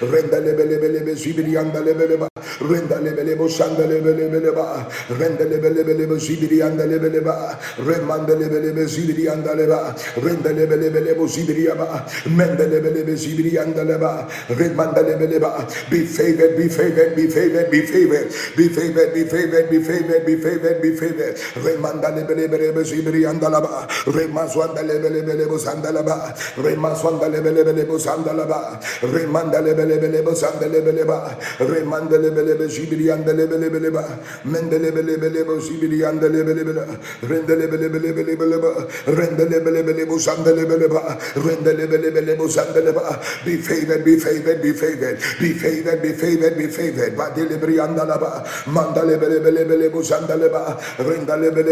Renda. 0.00 0.30
Renda. 0.30 0.48
Renda. 10.16 10.62
Renda. 14.48 14.92
Be 15.90 16.06
favored, 16.06 16.56
be 16.56 16.68
favored, 16.68 17.14
be 17.16 17.26
favored, 17.28 17.70
be 17.70 17.82
favored, 17.86 18.30
be 18.56 18.68
favored, 18.68 19.14
be 19.14 19.24
favored, 19.24 19.70
be 19.70 19.78
favored, 19.82 20.26
be 20.26 20.36
favored, 20.36 20.82
be 20.82 20.96
favored 20.96 21.36
remanda 21.82 22.10
lebele 22.14 22.48
bele 22.48 22.72
bezibri 22.72 23.26
andalaba 23.26 23.86
remazwanda 24.06 24.82
lebele 24.82 25.22
bele 25.26 25.46
bozandalaba 25.46 26.34
remazwanda 26.56 27.28
lebele 27.28 27.64
bele 27.64 27.84
bozandalaba 27.84 28.78
remanda 29.02 29.60
lebele 29.60 29.98
bele 29.98 30.22
bozandalebele 30.22 31.04
ba 31.04 31.36
remanda 31.58 32.16
lebele 32.18 32.54
bezibri 32.54 33.10
andalebele 33.10 33.70
bele 33.70 33.90
ba 33.90 34.04
mendele 34.44 34.92
bele 34.92 35.18
bele 35.18 35.44
bozibri 35.44 36.04
andalebele 36.04 36.62
bele 36.64 36.84
rendele 37.22 37.66
bele 37.66 37.88
bele 37.88 38.12
bele 38.12 38.36
bele 38.36 38.58
ba 38.58 38.70
rendele 39.06 39.60
bele 39.60 39.82
bele 39.82 40.06
bozandele 40.06 40.64
bele 40.66 40.88
ba 40.88 41.18
rendele 41.34 41.86
bele 41.88 42.10
bele 42.10 42.36
bozandele 42.36 42.92
ba 42.94 43.18
be 43.44 43.56
favored 43.56 44.04
be 44.04 44.18
favored 44.18 44.62
be 44.62 44.72
favored. 44.72 45.18
Be 45.40 45.52
favored 45.54 46.02
be 46.02 46.12
favored 46.12 46.56
be 46.56 46.66
favored. 46.68 47.16
Ba 47.16 47.30
delebri 47.34 47.78
andalaba 47.82 48.44
mandale 48.66 49.18
bele 49.18 49.40
bele 49.40 49.64
bele 49.64 49.90
bozandale 49.90 50.48
ba 50.52 50.78
rendale 50.98 51.50
bele 51.54 51.71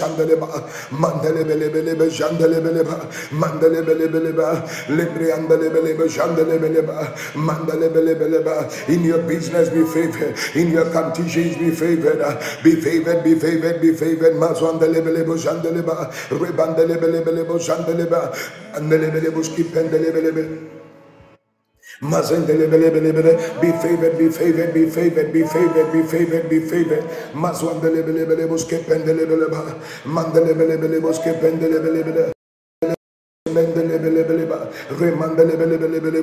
Shandeleba, 0.00 0.48
Mandelebelebelebe, 0.90 2.08
Shandelebeleba, 2.10 2.96
Mandelebelebeleba, 3.32 4.64
Lebriandelebelebe, 4.88 6.08
Shandelebeleba, 6.08 7.14
Mandelebelebeleba. 7.34 8.88
In 8.88 9.04
your 9.04 9.22
business, 9.28 9.68
be 9.68 9.84
favored. 9.84 10.36
In 10.56 10.70
your 10.72 10.90
conditions, 10.90 11.56
be 11.58 11.70
favored. 11.70 12.20
Be 12.64 12.80
favored, 12.80 13.22
be 13.24 13.34
favored, 13.34 13.80
be 13.82 13.92
favored. 13.94 14.34
Mazwandelebelebo, 14.36 15.36
Shandeleba, 15.36 16.10
Rebandelebelebelebo, 16.30 17.58
Shandeleba, 17.60 18.32
Andelebelebo, 18.74 19.44
Skipendelebelebe. 19.44 20.69
Be 22.00 22.08
favored, 22.08 24.18
be 24.18 24.30
favored, 24.30 24.72
be 24.72 24.88
favored, 24.88 25.32
be 25.32 25.44
favored, 25.44 25.92
be 25.92 26.02
favored, 26.02 26.48
be 26.48 26.60
favored. 26.60 27.04
Mazwandelebelebele 27.34 28.48
buske 28.48 28.78
pendelebeleba. 28.88 29.74
Mandelebelebele 30.06 31.00
buske 31.00 31.34
pendelebelebele 31.42 32.32
mendelebelebeleba 33.54 34.58
bele 35.36 35.54
bele 35.60 35.76
bele 35.78 35.98
bele 36.00 36.20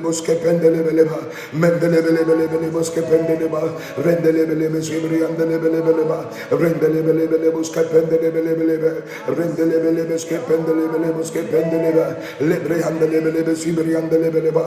rendelebelebeskebriyandelebelebeleba 4.04 6.18
rendelebelebeleboske 6.58 7.82
bele 7.90 8.30
bele 8.34 8.52
bele 8.58 8.76
pendeleba 11.52 12.06
lebreyandelebelebeskibriyandelebeleba 12.40 14.64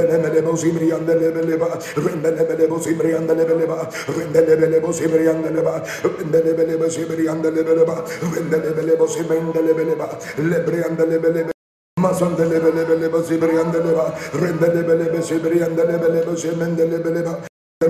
sibriyanda 0.00 0.10
lebriyandalebelebelebo 0.10 0.18
sandelebeleba 0.18 0.30
rendelebelebo 0.40 0.40
sandelebelebelebo 0.40 0.40
sandeleba 0.46 0.50
rendelebelebelebo 0.50 0.54
sibriyandalebelebele 0.56 1.58
mandelebelebelebo 1.70 1.72
sibriyandaleba 1.76 1.78
rendelebelebo 2.02 2.76
sibriyandalebeleba 2.78 3.78
rendelebelebo 4.16 4.88
sibriyandalebeleba 4.92 5.74
rendelebelebo 6.02 6.39
lebelebelebe 6.40 6.88
zibiri 6.88 7.28
andelebeleba 7.28 8.04
rendelebelebo 8.34 9.06
zimendelebeleba 9.06 10.08
lebre 10.50 10.78
andelebelebe 10.88 11.52
mazandelebelebelebe 12.00 13.18
zibiri 13.28 13.56
andeleba 13.60 14.04
rendelebelebe 14.32 15.20
zibiri 15.20 15.58
andelebelebe 15.62 16.32
zimendelebeleba 16.36 17.32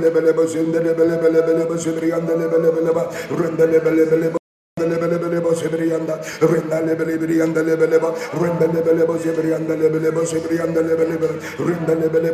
lebelebe 0.02 0.46
zindelebelebelebe 0.46 1.76
zibiri 1.78 2.10
andelebelebelebe 2.12 3.02
rendelebelebelebe 3.38 4.39
Lebelebelebo 4.86 5.54
Zebrianda, 5.54 6.20
bele 6.40 6.96
bele 6.96 7.16
Lebeleba, 7.62 8.14
Renda 8.32 8.66
Lebelebo 8.66 9.16
bele 9.66 9.90
bele 9.90 10.10
Zebrianda 10.26 10.80
Lebeleba, 10.82 11.28
Renda 11.58 11.94
bele 11.94 12.08
bele 12.08 12.32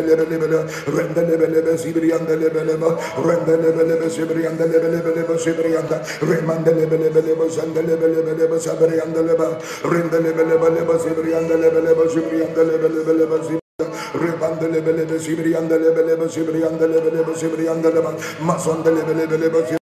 Lebelebele, 0.00 0.66
Renda 0.86 1.22
Lebelebe 1.22 1.76
bele 2.26 2.50
bele 2.50 2.86
Renda 3.24 3.54
Lebelebe 3.56 4.08
Zebrianda 4.08 4.66
bele 4.66 5.00
bele 5.02 5.24
Remanda 6.20 6.70
Lebelebelebo 6.72 7.48
Zanda 7.48 7.82
bele 7.82 8.22
bele 8.22 8.46
Leba, 9.22 9.58
Renda 9.84 10.18
Lebelebelebo 10.18 10.58
bele 10.58 10.84
bele 10.84 10.98
Zebrianda 10.98 11.56
Lebelebelebo 11.56 12.08
Zebrianda 12.08 12.64
bele 14.60 14.80
bele 14.80 15.02
bele 15.06 15.18
zibriyandele 15.18 15.96
bele 15.96 16.16
bele 16.16 16.28
zibriyandele 16.28 16.98
bele 17.04 17.24
bele 17.24 17.34
zibriyandele 17.40 18.00
bele 18.02 18.20
mazondele 18.46 19.02
bele 19.06 19.26
bele 19.30 19.79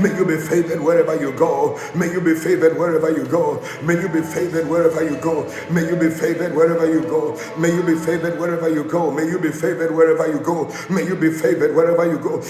May 0.00 0.14
you 0.16 0.24
be 0.24 0.36
favored 0.36 0.80
wherever 0.82 1.16
you 1.20 1.32
go. 1.32 1.78
May 1.94 2.10
you 2.12 2.20
be 2.20 2.34
favored 2.34 2.76
wherever 2.78 3.10
you 3.10 3.24
go. 3.26 3.60
May 3.82 3.94
you 4.00 4.08
be 4.08 4.22
favored 4.22 4.68
wherever 4.68 5.04
you 5.04 5.16
go. 5.20 5.48
May 5.70 5.84
you 5.88 5.96
be 5.96 6.10
favored 6.10 6.54
wherever 6.54 6.86
you 6.86 7.02
go. 7.02 7.36
May 7.58 7.74
you 7.74 7.82
be 7.82 7.94
favored 7.94 8.36
wherever 8.38 8.74
you 8.74 8.84
go. 8.88 9.12
May 9.16 9.34
you 9.34 9.40
be 9.40 9.52
favored 9.52 9.86
wherever 9.88 10.44
you 10.44 10.48
go. 10.48 10.70
May 10.90 11.04
you 11.04 11.16
be 11.16 11.30
favored 11.30 11.74
wherever 11.74 12.06
you 12.06 12.18
go. 12.18 12.42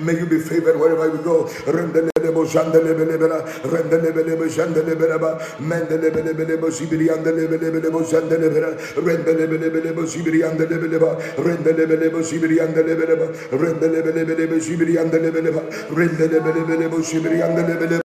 May 0.00 0.15
You 0.16 0.26
be 0.26 0.40
favored 0.40 0.80
wherever 0.80 1.06
you 1.12 1.22
go. 1.22 1.44
Rendelebo 1.66 2.46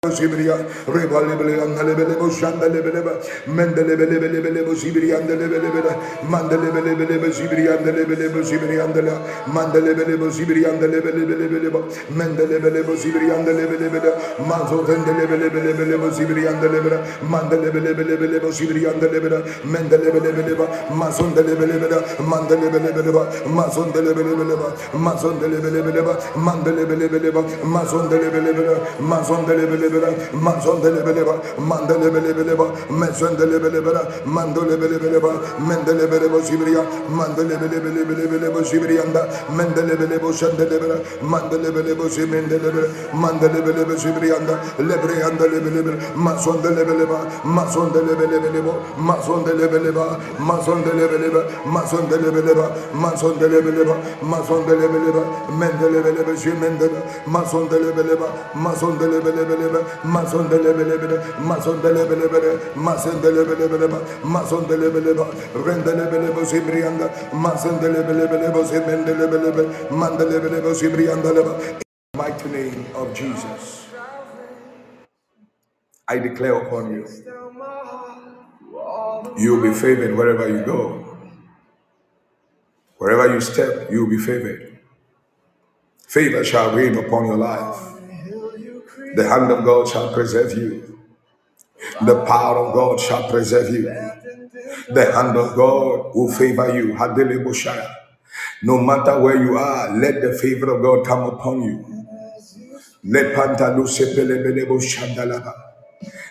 Sibria, 0.08 0.56
Rebalibele 0.86 1.60
and 1.62 1.76
Lebele, 1.76 2.16
Shanda 2.30 2.68
Lebeleba, 2.70 3.20
Mendelebele, 3.46 4.74
Sibiri 4.74 5.12
and 5.12 5.28
Lebele, 5.28 5.92
Mandelebele, 6.24 7.30
Sibiri 7.30 7.68
and 7.68 7.84
Lebele, 7.84 8.42
Sibiri 8.42 8.80
and 8.82 8.96
la, 9.04 9.20
Mandelebele, 9.44 10.30
Sibiri 10.32 10.64
and 10.64 10.80
Lebele, 10.80 11.84
Mendelebele, 12.08 12.96
Sibiri 12.96 13.30
and 13.30 13.46
Lebele, 13.46 14.10
Manzo 14.38 14.88
and 14.88 15.04
Lebele, 15.04 16.10
Sibiri 16.10 16.46
and 16.48 16.62
Lebele, 16.62 16.98
Mandelebele, 17.20 18.52
Sibiri 18.52 18.84
and 18.86 19.02
Lebele, 19.02 19.44
Mendelebele, 19.64 20.66
Mazon 20.96 21.34
de 21.34 21.42
Lebele, 21.42 21.76
Mandelebele, 22.20 23.12
Mazon 23.48 23.92
de 23.92 24.00
Lebele, 24.00 24.56
Mazon 24.94 25.38
de 25.38 25.46
Lebele, 25.46 26.16
Mandelebele, 26.34 27.42
Mazon 27.64 28.08
de 28.08 28.16
Lebele, 28.16 29.00
Mazon 29.00 29.44
de 29.46 29.54
Lebele, 29.90 30.16
belebele, 30.16 30.32
mazon 30.32 30.80
de 30.80 30.90
lebeleba, 30.90 31.40
mandele 31.58 32.10
belebeleba, 32.10 32.66
mezon 32.90 33.36
de 33.36 33.44
lebelebela, 33.46 34.02
mandole 34.24 34.76
belebeleba, 34.76 35.32
mendele 35.58 36.06
belebo 36.06 36.40
sibriya, 36.42 36.82
mandele 37.08 37.56
belebelebelebelebo 37.56 38.64
sibriyanda, 38.64 39.28
mendele 39.50 39.96
belebo 39.96 40.32
şendelebele, 40.32 41.02
mandele 41.22 41.70
belebo 41.72 42.08
simendelebele, 42.08 42.88
mandele 43.12 43.60
belebo 43.62 43.96
sibriyanda, 43.96 44.60
lebreyanda 44.78 45.44
lebelebele, 45.46 45.98
mazon 46.16 46.62
de 46.62 46.70
lebeleba, 46.70 47.18
mazon 47.44 47.92
de 47.92 48.00
lebelebelebo, 48.00 48.72
mazon 48.98 49.44
de 49.44 49.52
lebeleba, 49.54 50.18
mazon 50.38 50.82
de 50.82 50.92
lebeleba, 50.94 51.42
mazon 51.66 52.08
de 52.08 52.16
lebeleba, 52.16 52.70
mazon 52.94 53.38
de 53.38 53.48
lebeleba, 53.48 53.96
mazon 54.22 54.66
de 54.66 54.74
lebeleba, 54.76 55.22
mendele 55.58 56.00
belebe 56.00 56.36
simendele, 56.36 57.02
mazon 57.26 57.68
de 57.68 57.78
lebeleba, 57.78 58.28
mazon 58.54 58.98
de 58.98 59.06
lebelebelebe, 59.80 60.02
mazon 60.04 60.48
de 60.48 60.58
lebelebele 60.58 61.20
mazon 61.44 61.80
de 61.82 61.90
lebelebele 61.92 62.58
mazon 62.76 63.20
de 63.22 63.30
lebelebele 63.30 63.88
mazon 64.24 64.68
de 64.68 64.76
lebelebe 64.78 65.24
rende 65.66 65.92
lebelebe 65.96 66.46
sibrianda 66.46 67.10
mazon 67.32 67.80
de 67.80 67.88
lebelebele 67.88 68.50
bozemende 68.52 69.14
lebelebe 69.14 69.64
mande 69.90 70.24
lebelebe 70.24 70.74
sibrianda 70.74 71.32
leba 71.32 71.54
mighty 72.16 72.48
name 72.50 72.86
of 72.96 73.14
Jesus 73.14 73.88
I 76.08 76.18
declare 76.18 76.54
upon 76.66 76.92
you 76.94 77.06
you 79.38 79.56
will 79.56 79.62
be 79.62 79.74
favored 79.74 80.16
wherever 80.16 80.48
you 80.48 80.64
go. 80.64 81.18
Wherever 82.98 83.34
you 83.34 83.40
step 83.40 83.90
you 83.90 84.02
will 84.04 84.10
be 84.10 84.18
favored. 84.18 84.78
Favor 86.08 86.44
shall 86.44 86.74
reign 86.76 86.96
upon 86.98 87.26
your 87.26 87.36
life 87.38 87.89
the 89.16 89.28
hand 89.28 89.50
of 89.52 89.64
God 89.64 89.88
shall 89.88 90.12
preserve 90.14 90.52
you. 90.58 91.00
The 92.06 92.24
power 92.26 92.58
of 92.66 92.74
God 92.74 93.00
shall 93.00 93.28
preserve 93.30 93.70
you. 93.70 93.84
The 94.90 95.12
hand 95.12 95.36
of 95.36 95.56
God 95.56 96.14
will 96.14 96.32
favor 96.32 96.74
you. 96.76 96.94
No 98.62 98.78
matter 98.78 99.20
where 99.20 99.42
you 99.44 99.58
are, 99.58 99.96
let 99.98 100.22
the 100.22 100.34
favor 100.34 100.74
of 100.76 100.82
God 100.82 101.06
come 101.06 101.24
upon 101.34 101.62
you. 101.62 102.04
Let 103.04 103.34
pantalu. 103.36 103.88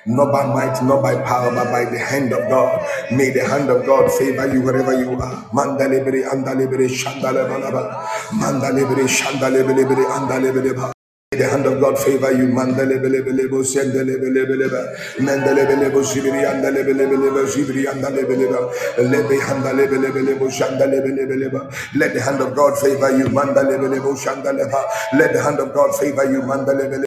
Not 0.08 0.32
by 0.34 0.48
might, 0.48 0.84
not 0.84 1.02
by 1.04 1.16
power, 1.24 1.54
but 1.56 1.72
by 1.72 1.86
the 1.92 2.00
hand 2.00 2.34
of 2.34 2.50
God. 2.50 2.86
May 3.14 3.32
the 3.32 3.46
hand 3.46 3.70
of 3.70 3.86
God 3.86 4.12
favor 4.12 4.52
you 4.54 4.62
wherever 4.64 4.94
you 5.00 5.14
are. 5.22 5.46
Mandalebere 5.54 6.26
andalebere 6.28 6.90
shandalabalaba. 6.90 8.06
Mandalebere 8.34 9.08
shandalebelebere 9.08 10.06
andalebeleba. 10.12 10.92
The 11.32 11.46
hand 11.48 11.68
of 11.68 11.80
God 11.82 12.00
favor 12.00 12.32
you. 12.34 12.48
Mandele 12.50 12.98
bele 13.04 13.22
bele 13.22 13.50
bo 13.50 13.62
sendele 13.62 14.18
bele 14.18 14.48
bele 14.50 14.68
ba. 14.68 14.82
Mendele 15.22 15.68
bele 15.70 15.92
bo 15.94 16.02
shibiri 16.02 16.42
andale 16.42 16.82
bele 16.84 17.06
bele 17.06 17.30
ba 17.36 17.46
shibiri 17.46 17.86
andale 17.86 18.26
bele 18.28 18.48
ba. 18.50 18.62
Lebe 18.98 19.38
handale 19.46 19.86
bele 19.92 20.12
bele 20.12 20.40
bo 20.40 20.48
shandale 20.50 21.04
bele 21.06 21.28
bele 21.30 21.50
ba. 21.52 21.70
Let 21.96 22.16
the 22.16 22.22
hand 22.22 22.42
of 22.42 22.56
God 22.56 22.80
favor 22.80 23.12
you. 23.18 23.28
Mandale 23.28 23.78
bele 23.80 24.02
bo 24.02 24.16
shandale 24.16 24.72
ba. 24.72 24.84
Let 25.20 25.34
the 25.34 25.44
hand 25.44 25.60
of 25.60 25.76
God 25.76 25.96
favor 26.00 26.26
you. 26.32 26.42
Mandale 26.44 26.90
bele 26.90 27.06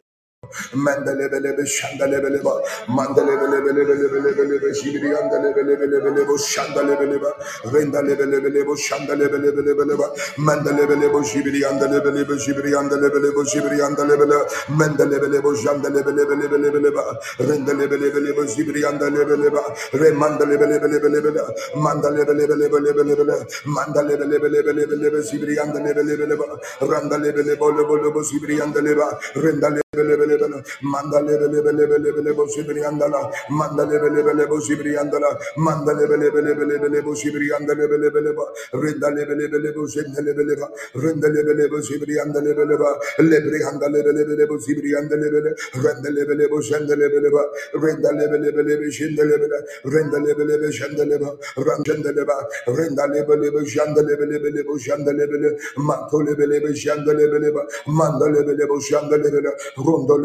Mandelebelebe 29.93 30.42
andelebelebeleba. 30.43 30.63
Randalebelebelebelebo 30.83 30.87
shibiri 30.87 30.91
andeleba. 30.91 31.21
Rendale 31.21 31.25
Mandale 31.25 31.39
bele 31.39 31.61
bele 31.63 31.87
bele 31.87 32.11
bele 32.13 32.33
bo 32.35 32.47
sibriandala. 32.47 33.31
Mandale 33.49 33.99
bele 34.01 34.23
bele 34.23 34.45
bo 34.49 34.59
sibriandala. 34.59 35.29
Mandale 35.57 36.07
bele 36.07 36.29
bele 36.31 36.53
bele 36.55 36.77
bele 36.79 37.01
bo 37.03 37.13
sibriandale 37.15 37.87
bele 37.89 38.09
bele 38.11 38.33
ba. 38.33 38.45
Rendale 38.73 39.25
bele 39.27 39.47
bele 39.49 39.71
bo 39.73 39.87
sendale 39.87 40.33
bele 40.35 40.55
ba. 40.55 40.67
Rendale 40.95 41.43
bele 41.43 41.67
bo 41.69 41.79
sibriandale 41.81 42.53
bele 42.55 42.77
ba. 42.77 42.89
Lebri 43.19 43.61
handale 43.63 44.03
bele 44.03 44.23
bele 44.25 44.45
bo 44.47 44.57
sibriandale 44.59 45.29
bele. 45.31 45.55
Rendale 45.75 46.25
bele 46.27 46.47
bo 46.49 46.61
sendale 46.61 47.07
bele 47.09 47.29
ba. 47.29 47.43
Rendale 47.73 48.27
bele 48.29 48.51
bele 48.51 48.75
bo 48.77 48.89
sendale 48.91 49.37
bele. 49.39 49.59
Rendale 49.85 50.33
bele 50.35 50.57
bo 50.59 50.69
sendale 50.71 51.17
ba. 51.19 51.29
Randale 51.57 52.23
ba. 52.25 52.37
Rendale 52.67 53.23
bele 53.27 53.51
bo 53.51 53.61
sendale 53.65 54.15
bele 54.17 54.39
bele 54.39 54.63
bo 54.63 54.77
sendale 54.77 55.25
bele. 55.27 55.57
Mantole 55.77 56.35
bele 56.35 56.59
bo 56.61 56.73
sendale 56.73 57.25
bele 57.31 57.51
ba. 57.51 57.63
Mandale 57.87 58.43
bele 58.45 58.65
bo 58.67 58.79
sendale 58.79 59.29
bele. 59.31 59.51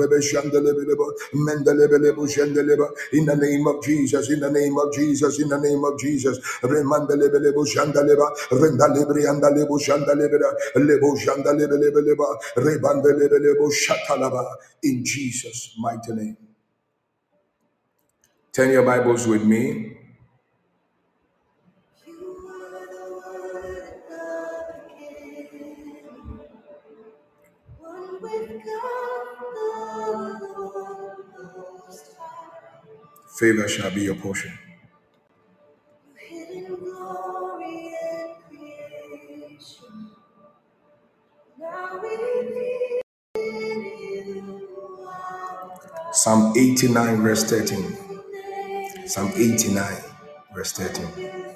Rondolebe 0.08 0.22
shandelebeleba, 0.22 1.06
mendelebelebo 1.34 2.26
shandeleba. 2.28 2.88
In 3.12 3.26
the 3.26 3.36
name 3.36 3.66
of 3.66 3.84
Jesus, 3.84 4.30
in 4.30 4.40
the 4.40 4.50
name 4.50 4.76
of 4.78 4.92
Jesus, 4.94 5.40
in 5.40 5.48
the 5.48 5.58
name 5.58 5.84
of 5.84 5.98
Jesus. 5.98 6.38
Remandelebelebo 6.62 7.64
shandeleba, 7.66 8.28
rendalebri 8.50 9.26
andalebo 9.26 9.78
shandelebela, 9.78 10.52
lebo 10.76 11.16
shandelebelebeleba, 11.16 12.26
rebandelebelebo 12.56 13.70
shatalaba. 13.72 14.44
In 14.84 15.04
Jesus' 15.04 15.74
mighty 15.78 16.12
name. 16.12 16.36
Turn 18.52 18.70
your 18.72 18.84
Bibles 18.84 19.26
with 19.28 19.44
me. 19.44 19.97
Favor 33.38 33.68
shall 33.68 33.92
be 33.92 34.00
your 34.02 34.16
portion. 34.16 34.58
Psalm 46.10 46.52
89, 46.58 47.22
verse 47.22 47.44
13. 47.44 47.96
Psalm 49.06 49.30
89, 49.36 49.96
verse 50.52 50.72
13. 50.72 51.47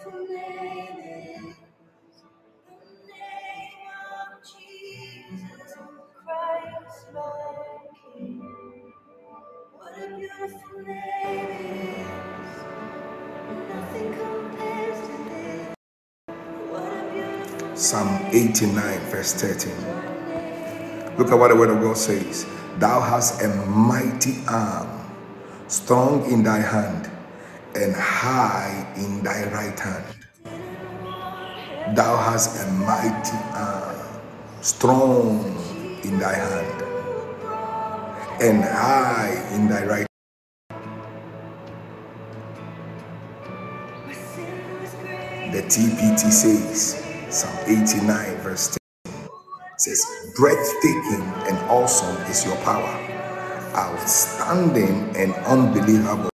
Psalm 17.82 18.28
89, 18.30 19.00
verse 19.10 19.34
13. 19.34 19.72
Look 21.18 21.32
at 21.32 21.34
what 21.34 21.48
the 21.48 21.56
word 21.56 21.68
of 21.70 21.80
God 21.80 21.96
says. 21.96 22.46
Thou 22.78 23.00
hast 23.00 23.42
a 23.42 23.48
mighty 23.66 24.36
arm, 24.48 24.88
strong 25.66 26.24
in 26.30 26.44
thy 26.44 26.60
hand, 26.60 27.10
and 27.74 27.92
high 27.96 28.86
in 28.96 29.24
thy 29.24 29.50
right 29.50 29.76
hand. 29.76 30.04
Thou 31.96 32.16
hast 32.18 32.62
a 32.62 32.70
mighty 32.70 33.36
arm, 33.52 33.98
strong 34.60 35.40
in 36.04 36.20
thy 36.20 36.34
hand, 36.34 36.82
and 38.40 38.62
high 38.62 39.44
in 39.56 39.66
thy 39.66 39.84
right. 39.86 40.06
The 45.50 45.62
TPT 45.62 46.30
says, 46.30 47.11
Psalm 47.32 47.56
89, 47.66 48.36
verse 48.42 48.68
10 48.68 48.78
says, 49.78 50.06
Breathtaking 50.36 51.22
and 51.48 51.58
awesome 51.70 52.16
is 52.30 52.44
your 52.44 52.56
power, 52.58 53.20
outstanding 53.74 55.16
and 55.16 55.32
unbelievable 55.46 56.28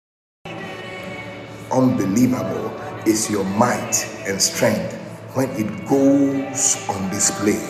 unbelievable 1.73 2.71
is 3.07 3.31
your 3.31 3.45
might 3.45 4.07
and 4.27 4.41
strength 4.41 4.95
when 5.35 5.51
it 5.51 5.69
goes 5.89 6.89
on 6.89 7.11
display. 7.11 7.61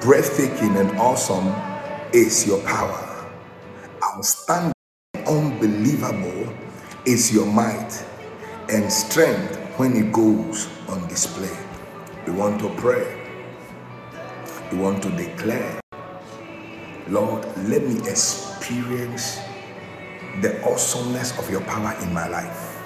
Breathtaking 0.00 0.76
and 0.76 0.90
awesome 0.98 1.48
is 2.14 2.46
your 2.46 2.62
power. 2.64 3.30
Outstanding, 4.02 4.72
and 5.14 5.28
unbelievable 5.28 6.54
is 7.06 7.32
your 7.34 7.46
might 7.46 8.04
and 8.70 8.92
strength 8.92 9.56
when 9.78 9.96
it 9.96 10.12
goes 10.12 10.68
on 10.88 11.06
display. 11.08 11.67
We 12.28 12.34
want 12.34 12.60
to 12.60 12.68
pray. 12.76 13.08
We 14.70 14.76
want 14.76 15.02
to 15.02 15.08
declare, 15.16 15.80
Lord, 17.08 17.42
let 17.64 17.82
me 17.82 18.00
experience 18.00 19.40
the 20.42 20.62
awesomeness 20.62 21.38
of 21.38 21.48
your 21.50 21.62
power 21.62 21.96
in 22.02 22.12
my 22.12 22.28
life. 22.28 22.84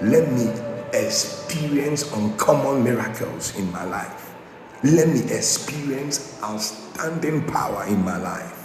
Let 0.00 0.32
me 0.32 0.48
experience 0.94 2.10
uncommon 2.14 2.82
miracles 2.82 3.54
in 3.58 3.70
my 3.70 3.84
life. 3.84 4.34
Let 4.82 5.08
me 5.08 5.20
experience 5.24 6.40
outstanding 6.42 7.44
power 7.48 7.84
in 7.84 8.02
my 8.02 8.16
life. 8.16 8.59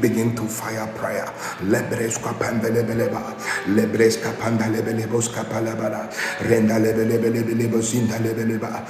Begin 0.00 0.36
to 0.36 0.44
fire 0.44 0.86
prayer. 0.96 1.26
Lebres 1.64 2.18
kapanda 2.18 2.68
lebeleba. 2.68 3.34
Lebres 3.68 4.20
kapanda 4.20 4.68
lebelebos 4.68 5.32
kapalabara. 5.32 6.08
Renda 6.44 6.76
lebelebelebelebos 6.78 7.94
inda 7.94 8.20
lebeleba. 8.20 8.84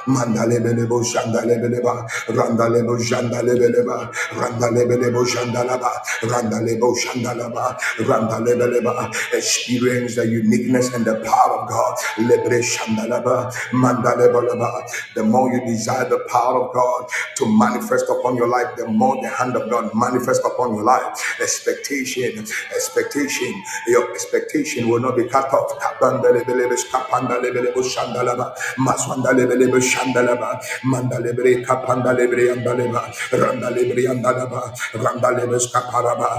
mandalebelebo 0.08 1.02
randalebo 2.36 2.94
randalebelebo 3.10 3.96
randalebo 6.30 6.96
randalebeleba. 8.08 9.12
Experience 9.34 10.16
the 10.16 10.26
uniqueness 10.28 10.94
and 10.94 11.06
the 11.06 11.16
power 11.26 11.62
of 11.62 11.70
God. 11.70 11.96
Lebre 12.18 12.62
jandalaba 12.62 13.52
mandalebeleba. 13.74 14.84
The 15.16 15.24
more 15.24 15.52
you 15.54 15.66
desire 15.66 16.10
the 16.10 16.20
power 16.30 16.62
of 16.64 16.74
God 16.74 17.08
to 17.38 17.46
manifest 17.48 18.06
upon 18.10 18.36
your 18.38 18.48
life 18.48 18.76
the 18.78 18.88
more 18.88 19.18
the 19.22 19.30
hand 19.30 19.56
of 19.56 19.70
God 19.70 19.92
manifest 19.96 20.42
upon 20.46 20.76
your 20.76 20.84
life. 20.84 21.04
Expectation 21.42 22.46
expectation 22.76 23.64
your 23.88 24.12
expectation 24.14 24.90
will 24.90 25.00
not 25.00 25.18
be 25.18 25.26
cut 25.34 25.50
off. 25.58 25.74
Kabandelebelebe, 25.82 26.78
skapandalebelebe, 26.78 27.82
shandalaba, 27.82 28.54
maswandalebelebe, 28.78 29.80
shandalaba, 29.82 30.62
mandalebre, 30.86 31.66
kapandalebre, 31.66 32.54
andaleba, 32.54 33.02
randalebre, 33.34 34.04
andalaba, 34.14 34.62
randalebe, 34.94 35.58
skaparaba, 35.58 36.30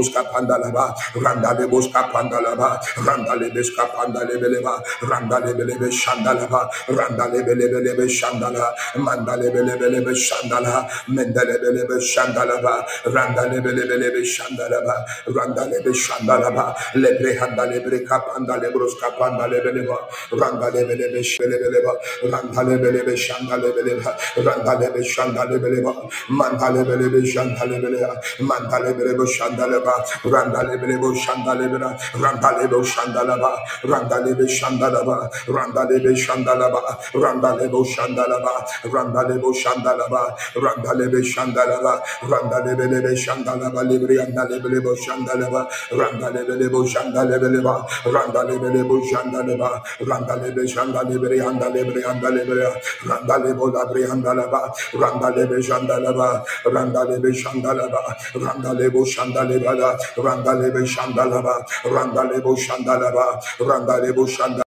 Buska 0.00 0.24
pandalaba, 0.32 0.94
randale 1.16 1.68
buska 1.70 2.10
pandalaba, 2.12 2.80
randale 3.06 3.50
buska 3.54 3.84
pandalebeleba, 3.94 4.74
randale 5.02 5.52
belebe 5.58 5.88
shandalaba, 5.92 6.68
randale 6.88 7.44
belebelebe 7.46 8.06
shandala, 8.08 8.72
mandale 8.96 9.50
belebelebe 9.52 10.14
shandala, 10.16 10.88
mendele 11.08 11.56
belebe 11.62 11.96
shandalaba, 12.00 12.84
randale 13.06 13.60
belebelebe 13.62 14.22
shandalaba, 14.24 14.94
randale 15.28 15.84
be 15.84 15.92
shandalaba, 15.92 16.74
lebre 16.94 17.36
handale 17.38 17.80
bre 17.84 18.00
kapandale 18.04 18.72
bruska 18.72 19.08
pandale 19.18 19.60
beleba, 19.64 19.98
randale 20.32 20.82
belebe 20.88 21.20
shelebeleba, 21.22 21.92
randale 22.32 22.76
belebe 22.82 23.14
shandale 23.16 23.70
beleba, 23.76 24.12
randale 24.46 24.92
be 24.94 25.02
shandale 25.04 25.58
beleba, 25.60 25.92
mandale 26.30 26.84
belebe 26.88 27.20
shandale 27.26 27.76
beleba, 27.84 28.14
mandale 28.40 28.92
belebe 28.98 29.26
shandale 29.26 29.82
Shandalaba, 29.90 30.04
Randalebo 30.24 31.14
Shandalebra, 31.14 31.98
Randalebo 32.14 32.84
Shandalaba, 32.84 33.56
Randalebe 33.84 34.46
Shandalaba, 34.48 35.30
Randalebe 35.46 36.14
Shandalaba, 36.16 36.98
Randalebo 37.14 37.84
Shandalaba, 37.84 38.66
Randalebo 38.84 39.52
Shandalaba, 39.52 40.36
Randalebe 40.54 41.22
Shandalaba, 41.24 42.02
Randalebe 42.22 43.16
Shandalaba, 43.16 43.82
Libriandalebo 43.84 44.94
Shandalaba, 44.96 45.68
Randalebo 45.92 46.86
Shandaleba, 46.86 47.86
Randalebo 48.04 49.00
Shandaleba, 49.10 49.82
Randalebe 50.00 50.66
Shandalebre 50.68 51.40
Andalebre 51.40 52.02
Andalebre, 52.04 52.66
Randalebo 53.06 53.70
Labriandalaba, 53.72 54.72
Randalebe 54.94 55.60
Shandalaba, 55.62 56.44
Randalebe 56.64 57.32
Shandalaba, 57.34 58.16
Randalebo 58.34 59.04
Shandaleba, 59.06 59.72
Shandala, 59.80 59.98
Randalebo 60.16 60.86
Shandalaba, 60.86 61.64
Randalebo 61.84 62.56
Shandalaba, 62.56 63.40
Randalebo 63.60 64.26
Shandalaba. 64.28 64.62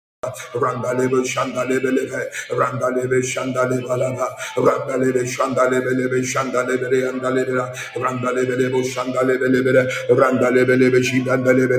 Randalebe 0.55 1.23
Shandalebe 1.25 1.91
Randalebe 2.51 3.21
Shandalebalaba 3.23 4.27
Randalebe 4.57 5.23
Shandalebe 5.25 6.23
Shandalebe 6.23 6.87
Randalebe 7.03 7.73
Randalebe 7.95 8.83
Shandalebe 8.83 9.47
Randalebe 10.09 11.03
Shandalebe 11.03 11.77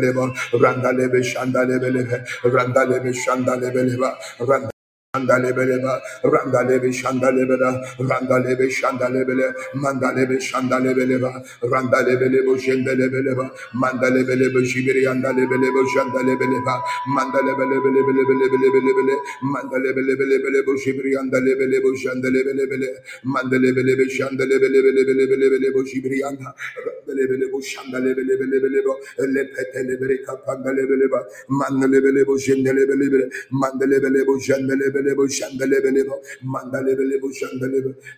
Randalebe 0.54 1.22
Shandalebe 1.24 2.24
Randalebe 2.44 3.12
Shandalebe 3.14 4.73
Shandalebeleba, 5.14 6.00
Randalebe 6.24 6.90
Shandalebela, 6.92 7.80
Randalebe 7.98 8.68
Shandalebele, 8.70 9.52
Mandalebe 9.74 10.38
Shandalebeleba, 10.40 11.42
Randalebelebo 11.62 12.56
Shendelebeleba, 12.58 13.50
Mandalebelebo 13.74 14.60
Shibiri 14.64 15.06
Andalebelebo 15.06 15.84
Shandalebeleba, 15.94 16.82
Mandalebelebelebelebelebele, 17.14 19.16
Mandalebelebelebelebo 19.42 20.76
Shibiri 20.78 21.16
Andalebelebo 21.16 21.94
Shandalebelebele, 21.96 22.88
Mandalebelebe 23.24 24.04
Shandalebelebelebelebelebo 24.10 25.84
Shibiri 25.86 26.22
Anda, 26.24 26.54
Randalebelebo 26.84 27.60
Shandalebelebelebelebo, 27.62 28.98
Lepetelebere 29.20 30.18
Kapandalebeleba, 30.26 31.20
Mandalebelebo 31.48 32.36
Shendelebelebele, 32.38 33.30
Mandalebelebo 33.52 34.40
Shandelebelebo, 34.40 34.40
Mandelebo 34.40 34.40
Shandelebelebo, 34.40 34.40
Mandelebelebo 34.40 34.40
Shandelebo, 34.40 35.03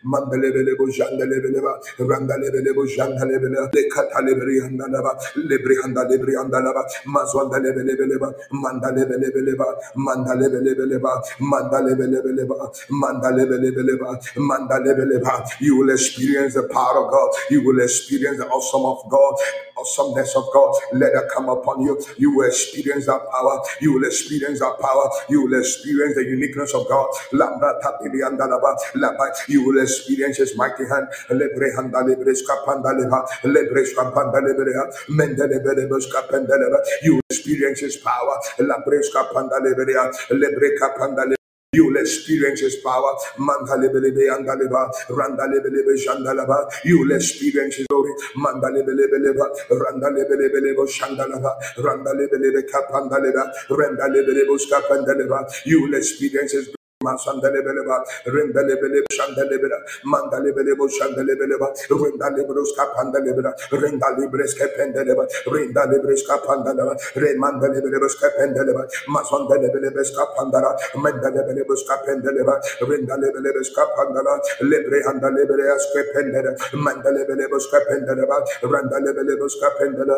Mandelebelebo 0.05 0.87
Shandelebeleba, 0.91 1.73
Randalebelebo 1.99 2.87
Shandelebeleba, 2.87 3.71
Le 3.73 3.89
Catalebri 3.89 4.61
Andalaba, 4.63 5.13
Lebri 5.37 5.77
Andalebri 5.85 6.35
Andalaba, 6.37 6.85
Mazwandelebelebeleba, 7.07 8.35
Mandalebelebeleba, 8.53 9.67
Mandalebelebeleba, 9.97 11.23
Mandalebelebeleba, 11.41 12.73
Mandalebelebeleba, 12.91 14.21
Mandalebeleba. 14.39 15.49
You 15.61 15.79
will 15.79 15.91
experience 15.91 16.55
the 16.55 16.69
power 16.73 17.05
of 17.07 17.11
God. 17.13 17.31
You 17.51 17.65
will 17.65 17.81
experience 17.83 18.39
the 18.39 18.47
awesome 18.49 18.85
of 18.87 19.11
God, 19.11 19.35
awesomeness 19.77 20.37
of 20.37 20.45
God. 20.53 20.75
Let 20.95 21.13
it 21.15 21.25
come 21.35 21.49
upon 21.49 21.83
you. 21.83 22.01
You 22.19 22.37
will 22.37 22.47
experience 22.49 23.07
that 23.07 23.21
power. 23.31 23.61
You 23.81 23.95
will 23.95 24.05
experience 24.07 24.61
that 24.61 24.79
power. 24.81 25.11
You 25.29 25.45
will 25.47 25.59
experience 25.61 26.15
the 26.17 26.25
uniqueness 26.25 26.75
of 26.77 26.89
God. 26.89 27.09
Lambra 27.33 27.81
tapili 27.83 28.23
andalaba, 28.23 28.77
lamba. 28.97 29.33
You 29.49 29.67
will 29.67 29.83
experience 29.83 30.39
His 30.39 30.57
mighty 30.57 30.87
hand. 30.89 31.09
Lebre 31.31 31.75
handa 31.77 32.05
lebre 32.05 32.35
skapanda 32.37 32.93
leba, 32.95 33.27
lebre 33.45 33.85
skapanda 33.89 34.41
lebrea, 34.45 34.85
mendele 35.11 35.59
belebe 35.65 35.99
skapanda 36.03 36.57
leba. 36.61 36.79
You 37.03 37.21
experience 37.31 37.81
His 37.81 37.99
power. 37.99 38.39
Labre 38.61 39.01
skapanda 39.03 39.61
lebrea, 39.65 40.13
lebre 40.31 40.79
kapanda 40.81 41.25
you 41.73 41.87
will 41.87 41.99
experience 41.99 42.63
his 42.63 42.77
power. 42.85 43.15
Mandalebelebe 43.39 44.27
andaleba, 44.37 44.91
randalebelebe 45.11 45.95
shandalaba. 46.05 46.67
You 46.85 47.01
will 47.01 47.13
experience 47.17 47.77
his 47.77 47.87
glory. 47.89 48.13
Mandalebelebeleba, 48.37 49.47
randalebelebelebo 49.71 50.87
shandalaba, 50.91 51.55
randalebelebe 51.79 52.65
kapandaleba, 52.69 53.53
randalebelebo 53.71 54.59
skapandaleba. 54.59 55.47
You 55.67 55.85
will 55.85 55.95
experience 55.97 56.53
his 56.55 56.76
Masandelebeleba, 57.07 57.97
rendelebele 58.35 59.01
shandelebela, 59.17 59.79
mandalebelebo 60.13 60.85
shandelebeleba, 60.97 61.69
rendalebros 62.03 62.73
kapandelebela, 62.79 63.53
rendalebres 63.83 64.55
kependeleba, 64.59 65.25
rendalebres 65.55 66.23
kapandeleba, 66.29 66.95
remandelebelebos 67.23 68.15
kependeleba, 68.21 68.83
masandelebelebes 69.15 70.11
kapandara, 70.17 70.71
mendelebelebos 71.05 71.83
kapendeleba, 71.89 72.55
rendalebelebes 72.91 73.71
kapandara, 73.77 74.35
lebre 74.71 74.99
handalebelebes 75.07 75.85
kependele, 75.95 76.53
mandelebelebos 76.85 77.67
kependeleba, 77.73 78.39
rendalebelebos 78.63 79.55
kapendele, 79.63 80.17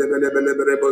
Lebelebelebelebo 0.00 0.90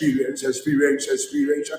experience, 0.00 0.44
experience, 0.44 1.08
experience. 1.08 1.70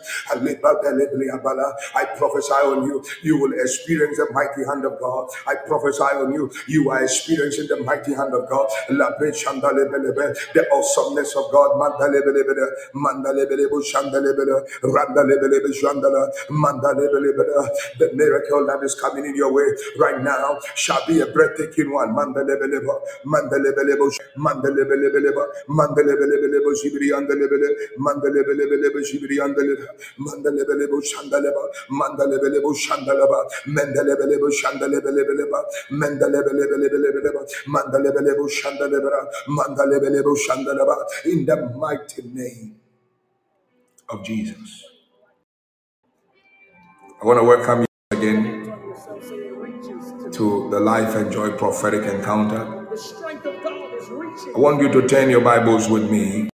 I 1.96 2.06
prophesy 2.18 2.54
on 2.54 2.86
you, 2.86 3.04
you 3.24 3.40
will 3.40 3.54
experience 3.60 4.18
the 4.18 4.28
mighty 4.34 4.66
hand 4.68 4.86
of 4.86 5.00
God. 5.00 5.30
I 5.48 5.56
prophesy 5.68 6.04
on 6.04 6.34
you, 6.34 6.52
you 6.68 6.90
are 6.92 7.04
experiencing 7.04 7.68
the 7.68 7.78
mighty 7.84 8.14
hand 8.16 8.34
of 8.34 8.50
God. 8.50 8.68
The 8.90 10.66
awesomeness 10.74 11.36
of 11.36 11.52
God. 11.52 11.72
The 18.00 18.12
miracle 18.14 18.66
that 18.68 18.80
is 18.84 18.96
coming 18.96 19.26
in 19.26 19.36
your 19.36 19.52
way 19.54 19.66
right 20.00 20.22
now 20.24 20.60
shall 20.76 21.02
be 21.08 21.20
a 21.22 21.28
breathtaking 21.28 21.92
one. 21.92 22.16
Mandalebelebo, 22.16 23.02
mandalebelebo, 23.26 24.12
mandalebelebelebo, 24.38 25.44
andelebele, 27.20 27.74
mandelebelebelebe, 28.08 29.02
mandelebelebo 30.18 30.98
mandelebelebo 31.92 32.72
mendelebelebo 33.76 34.48
mendelebelebelebeleba, 35.92 37.42
mandelebelebo 37.68 38.46
mandelebelebo. 39.50 40.96
In 41.26 41.46
the 41.46 41.58
mighty 41.78 42.24
name 42.34 42.76
of 44.10 44.24
Jesus. 44.24 44.86
I 47.22 47.26
want 47.26 47.40
to 47.40 47.46
welcome 47.46 47.82
you 47.82 48.18
again 48.18 48.74
to 50.34 50.70
the 50.72 50.80
Life 50.80 51.16
and 51.16 51.32
Joy 51.32 51.52
Prophetic 51.58 52.04
Encounter. 52.06 52.88
I 54.56 54.60
want 54.60 54.82
you 54.82 54.90
to 54.92 55.08
turn 55.08 55.30
your 55.30 55.42
Bibles 55.42 55.90
with 55.90 56.12
me 56.12 56.50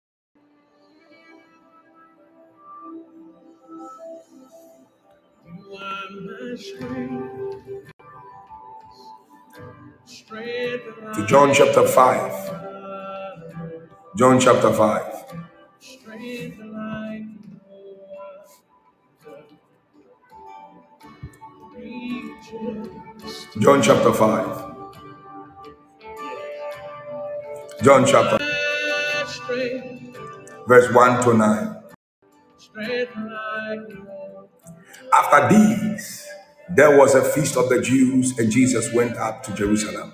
John 11.27 11.53
chapter 11.53 11.87
5. 11.87 12.51
John 14.17 14.39
chapter 14.39 14.73
5. 14.73 15.25
John 23.59 23.81
chapter 23.81 24.13
5. 24.13 24.73
John 27.83 28.05
chapter 28.05 28.37
verse 30.67 30.93
1 30.93 31.23
to 31.23 31.33
9. 31.33 31.83
After 35.13 35.47
these, 35.49 36.27
there 36.69 36.97
was 36.97 37.15
a 37.15 37.23
feast 37.23 37.55
of 37.55 37.69
the 37.69 37.81
Jews, 37.81 38.37
and 38.37 38.51
Jesus 38.51 38.93
went 38.93 39.15
up 39.17 39.43
to 39.43 39.53
Jerusalem. 39.53 40.13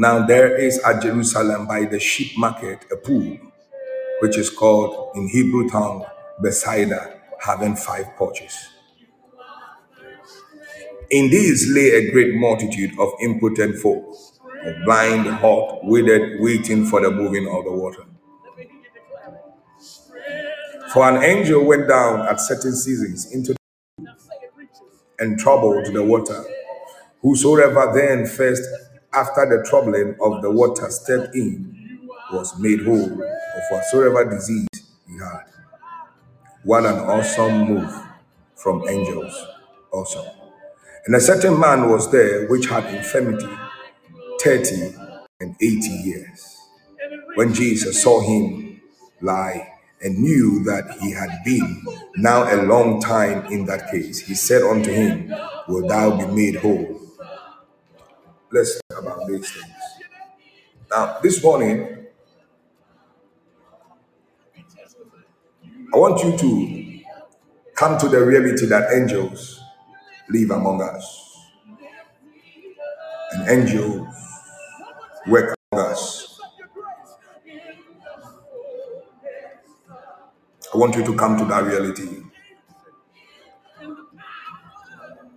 Now 0.00 0.24
there 0.24 0.56
is 0.56 0.78
at 0.78 1.02
Jerusalem 1.02 1.66
by 1.66 1.84
the 1.84 2.00
sheep 2.00 2.32
market 2.38 2.86
a 2.90 2.96
pool, 2.96 3.36
which 4.20 4.38
is 4.38 4.48
called 4.48 5.14
in 5.14 5.28
Hebrew 5.28 5.68
tongue 5.68 6.06
Bethsaida, 6.42 7.20
having 7.38 7.76
five 7.76 8.06
porches. 8.16 8.56
In 11.10 11.28
these 11.28 11.70
lay 11.70 11.90
a 11.90 12.12
great 12.12 12.34
multitude 12.34 12.98
of 12.98 13.10
impotent 13.20 13.76
folk, 13.76 14.16
blind, 14.86 15.26
halt, 15.26 15.80
withered, 15.82 16.40
waiting 16.40 16.86
for 16.86 17.02
the 17.02 17.10
moving 17.10 17.46
of 17.46 17.64
the 17.66 17.72
water. 17.72 18.04
For 20.94 21.10
an 21.10 21.22
angel 21.22 21.62
went 21.62 21.90
down 21.90 22.26
at 22.26 22.40
certain 22.40 22.74
seasons 22.74 23.30
into 23.34 23.52
the 23.52 24.06
and 25.18 25.38
troubled 25.38 25.92
the 25.92 26.02
water. 26.02 26.42
Whosoever 27.20 27.92
then 27.94 28.24
first, 28.24 28.62
after 29.12 29.46
the 29.46 29.66
troubling 29.68 30.16
of 30.20 30.42
the 30.42 30.50
water, 30.50 30.88
stepped 30.90 31.34
in, 31.34 32.08
was 32.32 32.58
made 32.58 32.84
whole 32.84 33.12
of 33.12 33.62
whatsoever 33.70 34.24
disease 34.30 34.68
he 35.06 35.18
had. 35.18 35.44
What 36.64 36.86
an 36.86 36.98
awesome 36.98 37.64
move 37.66 37.92
from 38.54 38.88
angels, 38.88 39.34
awesome. 39.92 40.26
And 41.06 41.16
a 41.16 41.20
certain 41.20 41.58
man 41.58 41.88
was 41.88 42.10
there 42.12 42.46
which 42.48 42.66
had 42.66 42.84
infirmity 42.94 43.48
30 44.42 44.94
and 45.40 45.56
80 45.60 45.88
years. 45.88 46.56
When 47.34 47.54
Jesus 47.54 48.02
saw 48.02 48.20
him 48.20 48.80
lie 49.20 49.72
and 50.02 50.18
knew 50.18 50.62
that 50.64 50.98
he 51.00 51.12
had 51.12 51.42
been 51.44 51.82
now 52.16 52.44
a 52.54 52.62
long 52.62 53.00
time 53.00 53.46
in 53.52 53.64
that 53.66 53.90
case, 53.90 54.20
he 54.20 54.34
said 54.34 54.62
unto 54.62 54.90
him, 54.92 55.32
Will 55.68 55.88
thou 55.88 56.16
be 56.16 56.26
made 56.26 56.56
whole? 56.56 57.00
Let's 58.52 58.80
about 59.00 59.26
these 59.28 59.50
things. 59.52 59.74
Now, 60.90 61.18
this 61.22 61.42
morning, 61.42 62.06
I 65.94 65.98
want 65.98 66.22
you 66.24 66.36
to 66.38 67.00
come 67.76 67.98
to 67.98 68.08
the 68.08 68.24
reality 68.24 68.66
that 68.66 68.92
angels 68.92 69.60
live 70.30 70.50
among 70.50 70.82
us. 70.82 71.46
And 73.32 73.48
angels 73.50 74.08
work 75.28 75.56
among 75.72 75.86
us. 75.92 76.40
I 80.74 80.78
want 80.78 80.96
you 80.96 81.04
to 81.04 81.16
come 81.16 81.38
to 81.38 81.44
that 81.46 81.64
reality 81.64 82.22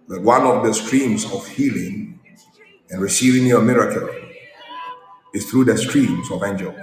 that 0.09 0.21
one 0.21 0.43
of 0.43 0.63
the 0.65 0.73
streams 0.73 1.25
of 1.31 1.47
healing 1.47 2.12
and 2.93 3.01
receiving 3.01 3.47
your 3.47 3.61
miracle 3.61 4.07
is 5.33 5.49
through 5.49 5.65
the 5.65 5.77
streams 5.77 6.31
of 6.31 6.43
angels. 6.43 6.75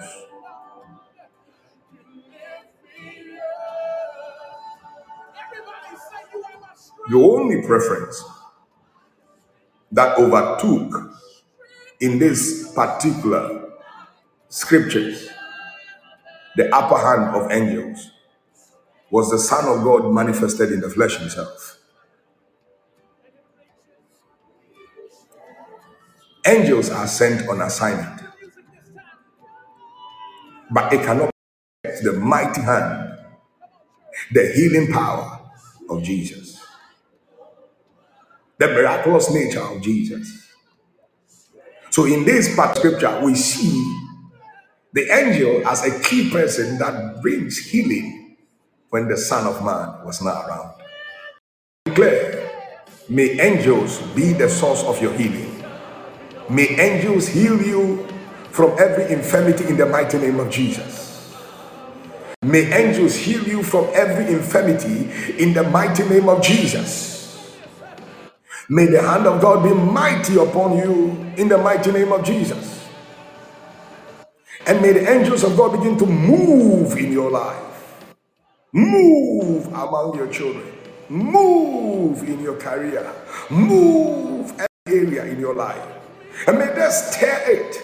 Your 7.09 7.41
only 7.41 7.63
preference 7.67 8.23
that 9.93 10.19
overtook 10.19 11.13
in 12.01 12.19
this 12.19 12.73
particular 12.75 13.71
scriptures 14.49 15.31
the 16.57 16.75
upper 16.75 16.99
hand 16.99 17.37
of 17.37 17.51
angels 17.53 18.11
was 19.11 19.31
the 19.31 19.39
Son 19.39 19.65
of 19.67 19.85
God 19.85 20.13
manifested 20.13 20.73
in 20.73 20.81
the 20.81 20.91
flesh 20.91 21.19
himself. 21.19 21.80
Angels 26.47 26.91
are 26.91 27.07
sent 27.07 27.49
on 27.49 27.63
assignment, 27.63 28.23
but 30.71 30.93
it 30.93 31.05
cannot 31.05 31.31
be 31.85 31.91
the 32.03 32.15
mighty 32.15 32.63
hand, 32.63 33.19
the 34.33 34.53
healing 34.55 34.93
power 34.93 35.41
of 35.91 36.03
Jesus, 36.03 36.61
the 38.59 38.69
miraculous 38.69 39.33
nature 39.35 39.63
of 39.63 39.83
Jesus. 39.83 40.49
So 41.91 42.07
in 42.07 42.25
this 42.25 42.55
part 42.57 42.73
of 42.73 42.79
scripture, 42.79 43.21
we 43.25 43.35
see 43.37 43.97
the 44.95 45.11
angel 45.13 45.67
as 45.69 45.85
a 45.87 46.01
key 46.03 46.31
person 46.31 46.79
that 46.79 47.23
brings 47.23 47.59
healing 47.59 48.37
when 48.91 49.09
the 49.09 49.17
Son 49.17 49.47
of 49.47 49.65
Man 49.65 50.05
was 50.07 50.23
not 50.23 50.49
around. 50.49 50.75
Declare, 51.87 52.51
may 53.09 53.41
angels 53.41 54.01
be 54.17 54.33
the 54.35 54.49
source 54.49 54.85
of 54.85 55.03
your 55.03 55.15
healing. 55.15 55.50
May 56.51 56.69
angels 56.81 57.29
heal 57.29 57.63
you 57.63 58.09
from 58.51 58.73
every 58.81 59.13
infirmity 59.15 59.69
in 59.69 59.79
the 59.79 59.87
mighty 59.87 60.19
name 60.19 60.41
of 60.41 60.51
Jesus. 60.51 61.31
May 62.43 62.73
angels 62.73 63.17
heal 63.17 63.45
you 63.47 63.63
from 63.63 63.87
every 63.95 64.27
infirmity 64.35 65.11
in 65.43 65.55
the 65.55 65.63
mighty 65.65 66.05
name 66.09 66.29
of 66.29 66.43
Jesus. 66.43 67.39
May 68.69 68.87
the 68.87 69.03
hand 69.03 69.27
of 69.27 69.41
God 69.43 69.65
be 69.65 69.75
mighty 69.75 70.37
upon 70.39 70.79
you 70.79 71.33
in 71.37 71.49
the 71.49 71.59
mighty 71.59 71.93
name 71.93 72.13
of 72.13 72.25
Jesus. 72.25 72.89
And 74.67 74.83
may 74.83 74.93
the 74.93 75.11
angels 75.11 75.45
of 75.45 75.57
God 75.57 75.73
begin 75.79 75.99
to 75.99 76.07
move 76.07 76.97
in 76.99 77.13
your 77.13 77.31
life, 77.31 77.87
move 78.73 79.67
among 79.69 80.17
your 80.17 80.29
children, 80.29 80.73
move 81.09 82.23
in 82.29 82.41
your 82.41 82.57
career, 82.57 83.13
move 83.51 84.53
every 84.87 85.21
area 85.21 85.25
in 85.33 85.41
your 85.41 85.55
life. 85.55 86.00
And 86.49 86.59
may 86.59 86.69
they 86.69 86.91
stir 86.91 87.43
it 87.47 87.77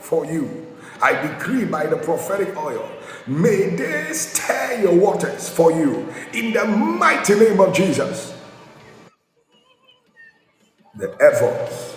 for 0.00 0.26
you. 0.26 0.66
I 1.02 1.14
decree 1.28 1.64
by 1.66 1.86
the 1.86 1.96
prophetic 1.98 2.56
oil, 2.56 2.88
may 3.26 3.70
they 3.76 4.12
stir 4.14 4.80
your 4.82 4.94
waters 4.96 5.48
for 5.48 5.72
you 5.72 6.08
in 6.34 6.52
the 6.54 6.64
mighty 6.66 7.34
name 7.36 7.60
of 7.60 7.74
Jesus. 7.74 8.38
The 10.96 11.16
efforts 11.20 11.96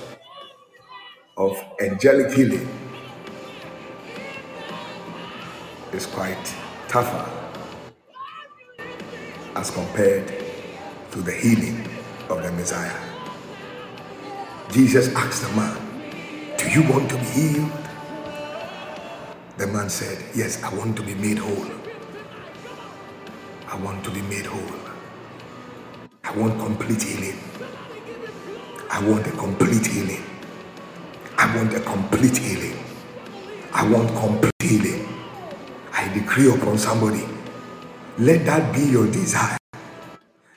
of 1.37 1.57
angelic 1.81 2.33
healing 2.33 2.69
is 5.93 6.05
quite 6.07 6.55
tougher 6.87 7.29
as 9.55 9.71
compared 9.71 10.27
to 11.11 11.21
the 11.21 11.31
healing 11.33 11.87
of 12.29 12.43
the 12.43 12.51
Messiah. 12.53 12.99
Jesus 14.71 15.13
asked 15.15 15.43
the 15.43 15.55
man, 15.55 15.84
Do 16.57 16.69
you 16.69 16.83
want 16.89 17.09
to 17.09 17.15
be 17.17 17.23
healed? 17.25 17.71
The 19.57 19.67
man 19.67 19.89
said, 19.89 20.23
Yes, 20.35 20.63
I 20.63 20.73
want 20.75 20.95
to 20.97 21.03
be 21.03 21.15
made 21.15 21.37
whole. 21.37 21.67
I 23.67 23.75
want 23.77 24.03
to 24.05 24.11
be 24.11 24.21
made 24.23 24.45
whole. 24.45 24.79
I 26.23 26.35
want 26.37 26.59
complete 26.59 27.03
healing. 27.03 27.39
I 28.89 29.05
want 29.07 29.27
a 29.27 29.31
complete 29.31 29.85
healing. 29.87 30.23
I 31.37 31.55
want 31.55 31.73
a 31.73 31.79
complete 31.81 32.37
healing. 32.37 32.77
I 33.73 33.87
want 33.89 34.09
complete 34.15 34.53
healing. 34.61 35.07
I 35.93 36.07
decree 36.13 36.49
upon 36.53 36.77
somebody, 36.77 37.25
let 38.17 38.45
that 38.45 38.73
be 38.73 38.81
your 38.81 39.11
desire. 39.11 39.57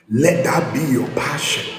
Let 0.09 0.43
that 0.45 0.73
be 0.73 0.81
your 0.91 1.07
passion. 1.09 1.75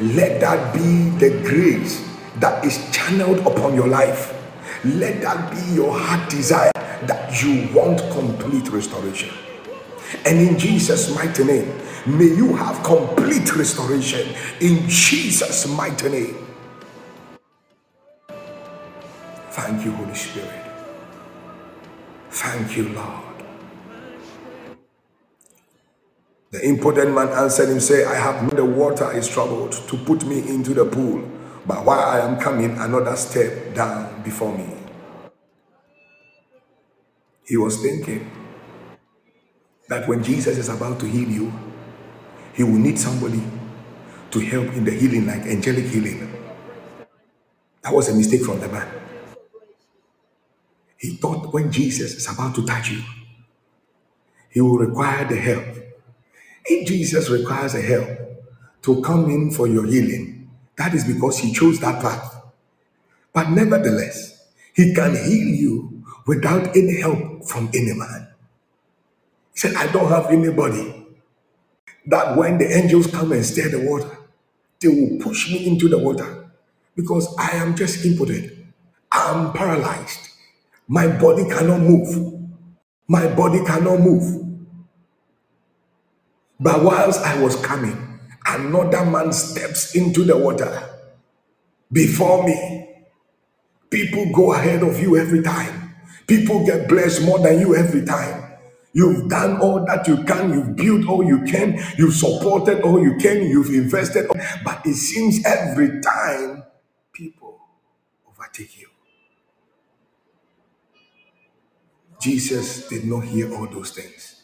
Let 0.00 0.40
that 0.40 0.74
be 0.74 1.10
the 1.18 1.42
grace 1.42 2.15
that 2.40 2.64
is 2.64 2.90
channeled 2.92 3.40
upon 3.40 3.74
your 3.74 3.88
life. 3.88 4.34
Let 4.84 5.22
that 5.22 5.52
be 5.52 5.74
your 5.74 5.98
heart 5.98 6.30
desire 6.30 6.72
that 6.74 7.42
you 7.42 7.68
want 7.74 8.00
complete 8.12 8.70
restoration. 8.70 9.30
And 10.26 10.38
in 10.40 10.58
Jesus' 10.58 11.14
mighty 11.14 11.44
name, 11.44 11.72
may 12.06 12.26
you 12.26 12.54
have 12.56 12.82
complete 12.84 13.54
restoration. 13.56 14.28
In 14.60 14.88
Jesus' 14.88 15.68
mighty 15.68 16.10
name. 16.10 16.36
Thank 19.50 19.84
you, 19.84 19.92
Holy 19.92 20.14
Spirit. 20.14 20.62
Thank 22.30 22.76
you, 22.76 22.90
Lord. 22.90 23.24
The 26.52 26.66
impotent 26.66 27.14
man 27.14 27.28
answered 27.30 27.68
him, 27.70 27.80
say, 27.80 28.04
I 28.06 28.14
have 28.14 28.42
known 28.42 28.56
the 28.56 28.64
water 28.64 29.12
is 29.12 29.28
troubled 29.28 29.72
to 29.72 29.96
put 29.98 30.24
me 30.26 30.40
into 30.48 30.74
the 30.74 30.86
pool. 30.86 31.22
But 31.66 31.84
while 31.86 32.00
I 32.00 32.20
am 32.20 32.38
coming, 32.40 32.72
another 32.78 33.16
step 33.16 33.74
down 33.74 34.22
before 34.22 34.56
me. 34.56 34.68
He 37.46 37.56
was 37.56 37.82
thinking 37.82 38.30
that 39.88 40.08
when 40.08 40.24
Jesus 40.24 40.58
is 40.58 40.68
about 40.68 41.00
to 41.00 41.06
heal 41.06 41.28
you, 41.28 41.52
he 42.54 42.64
will 42.64 42.78
need 42.78 42.98
somebody 42.98 43.42
to 44.32 44.40
help 44.40 44.66
in 44.74 44.84
the 44.84 44.92
healing, 44.92 45.26
like 45.26 45.42
angelic 45.42 45.86
healing. 45.86 46.32
That 47.82 47.94
was 47.94 48.08
a 48.10 48.14
mistake 48.14 48.42
from 48.42 48.60
the 48.60 48.68
man. 48.68 48.88
He 50.98 51.16
thought 51.16 51.52
when 51.54 51.72
Jesus 51.72 52.14
is 52.14 52.32
about 52.32 52.54
to 52.56 52.66
touch 52.66 52.90
you, 52.90 53.02
he 54.50 54.60
will 54.60 54.78
require 54.78 55.26
the 55.28 55.36
help. 55.36 55.64
If 56.66 56.88
Jesus 56.88 57.30
requires 57.30 57.74
a 57.74 57.82
help 57.82 58.08
to 58.82 59.02
come 59.02 59.30
in 59.30 59.50
for 59.52 59.68
your 59.68 59.86
healing, 59.86 60.35
that 60.78 60.94
is 60.94 61.04
because 61.04 61.38
he 61.38 61.52
chose 61.52 61.80
that 61.80 62.02
path. 62.02 62.42
But 63.32 63.50
nevertheless, 63.50 64.48
he 64.74 64.94
can 64.94 65.12
heal 65.12 65.48
you 65.48 66.04
without 66.26 66.76
any 66.76 67.00
help 67.00 67.44
from 67.48 67.68
any 67.74 67.94
man. 67.94 68.28
He 69.54 69.60
said, 69.60 69.74
I 69.76 69.90
don't 69.92 70.08
have 70.10 70.26
anybody 70.26 71.06
that 72.06 72.36
when 72.36 72.58
the 72.58 72.66
angels 72.76 73.08
come 73.08 73.32
and 73.32 73.44
stir 73.44 73.70
the 73.70 73.80
water, 73.80 74.16
they 74.80 74.88
will 74.88 75.18
push 75.20 75.50
me 75.52 75.66
into 75.66 75.88
the 75.88 75.98
water 75.98 76.46
because 76.96 77.34
I 77.38 77.50
am 77.56 77.76
just 77.76 78.04
impotent. 78.04 78.52
I'm 79.12 79.52
paralyzed. 79.52 80.30
My 80.88 81.08
body 81.08 81.44
cannot 81.48 81.80
move. 81.80 82.52
My 83.08 83.28
body 83.34 83.64
cannot 83.64 84.00
move. 84.00 84.60
But 86.60 86.82
whilst 86.82 87.20
I 87.22 87.40
was 87.42 87.56
coming, 87.64 88.05
another 88.46 89.04
man 89.06 89.32
steps 89.32 89.96
into 89.96 90.24
the 90.24 90.36
water 90.38 90.90
before 91.92 92.44
me. 92.46 92.88
People 93.90 94.32
go 94.32 94.52
ahead 94.54 94.82
of 94.82 95.00
you 95.00 95.16
every 95.18 95.42
time. 95.42 95.94
People 96.26 96.66
get 96.66 96.88
blessed 96.88 97.22
more 97.24 97.40
than 97.40 97.60
you 97.60 97.76
every 97.76 98.04
time. 98.04 98.44
You've 98.92 99.28
done 99.30 99.60
all 99.60 99.84
that 99.86 100.08
you 100.08 100.24
can, 100.24 100.52
you've 100.52 100.76
built 100.76 101.08
all 101.08 101.24
you 101.24 101.42
can, 101.44 101.78
you've 101.98 102.14
supported 102.14 102.82
all 102.82 103.02
you 103.02 103.16
can, 103.18 103.44
you've 103.44 103.70
invested, 103.70 104.26
all- 104.28 104.36
but 104.64 104.86
it 104.86 104.94
seems 104.96 105.44
every 105.46 106.00
time 106.02 106.64
people 107.12 107.60
overtake 108.28 108.80
you. 108.80 108.88
Jesus 112.20 112.88
did 112.88 113.04
not 113.06 113.24
hear 113.24 113.54
all 113.54 113.68
those 113.68 113.92
things. 113.92 114.35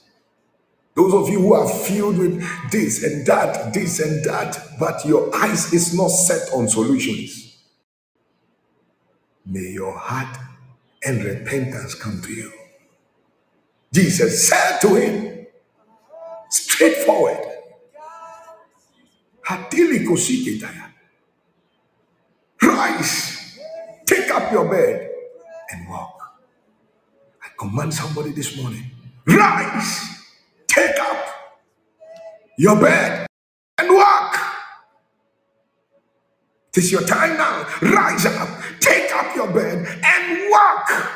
Those 0.95 1.15
of 1.15 1.31
you 1.31 1.41
who 1.41 1.55
are 1.55 1.69
filled 1.69 2.19
with 2.19 2.45
this 2.71 3.03
and 3.05 3.27
that, 3.27 3.75
this 3.75 4.01
and 4.01 4.25
that, 4.27 4.59
but 4.81 5.05
your 5.07 5.35
eyes 5.35 5.73
is 5.73 5.97
not 5.97 6.09
set 6.09 6.53
on 6.55 6.69
solutions. 6.69 7.59
May 9.47 9.71
your 9.73 9.97
heart 9.99 10.37
and 11.05 11.25
repentance 11.25 11.95
come 11.95 12.23
to 12.23 12.33
you. 12.33 12.53
Jesus 13.93 14.49
said 14.49 14.81
to 14.81 14.95
him, 14.97 15.47
straightforward, 16.51 17.39
Hatili 19.47 20.07
kosiketaya. 20.07 20.93
Rise, 22.63 23.59
take 24.07 24.31
up 24.33 24.53
your 24.53 24.71
bed 24.71 25.11
and 25.73 25.89
walk. 25.89 26.19
I 27.45 27.49
command 27.59 27.95
somebody 27.95 28.33
this 28.33 28.57
morning, 28.57 28.91
rise, 29.27 30.12
take 30.73 30.99
up 31.01 31.27
your 32.59 32.81
bed 32.81 33.27
and 33.79 33.95
walk. 33.95 34.37
It 36.77 36.79
is 36.85 36.93
your 36.93 37.03
time 37.03 37.37
now. 37.39 37.67
Rise 37.83 38.27
up, 38.27 38.49
take 38.81 39.15
up 39.15 39.37
your 39.37 39.53
bed 39.53 39.87
and 40.05 40.51
walk. 40.51 41.13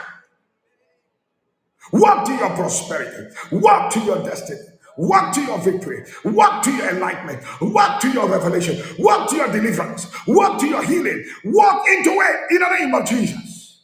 Walk 1.93 2.27
to 2.27 2.35
your 2.35 2.51
prosperity. 2.51 3.35
Walk 3.53 3.93
to 3.95 4.01
your 4.01 4.25
destiny. 4.25 4.61
Walk 4.99 5.35
to 5.35 5.43
your 5.43 5.59
victory. 5.61 6.05
Walk 6.27 6.63
to 6.65 6.73
your 6.73 6.91
enlightenment. 6.91 7.43
Walk 7.63 8.01
to 8.03 8.11
your 8.13 8.29
revelation. 8.29 8.79
Walk 8.99 9.31
to 9.31 9.37
your 9.37 9.53
deliverance. 9.53 10.07
Walk 10.29 10.61
to 10.61 10.69
your 10.69 10.85
healing. 10.85 11.25
Walk 11.47 11.89
into 11.89 12.11
it 12.11 12.53
in 12.53 12.59
the 12.61 12.79
name 12.79 12.95
of 12.95 13.07
Jesus. 13.09 13.83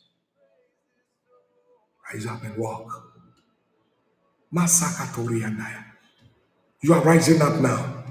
Rise 2.12 2.27
up 2.27 2.43
and 2.45 2.57
walk. 2.59 3.12
Masakatoriandaya. 4.55 5.84
You 6.82 6.94
are 6.94 7.03
rising 7.03 7.42
up 7.42 7.61
now. 7.61 8.05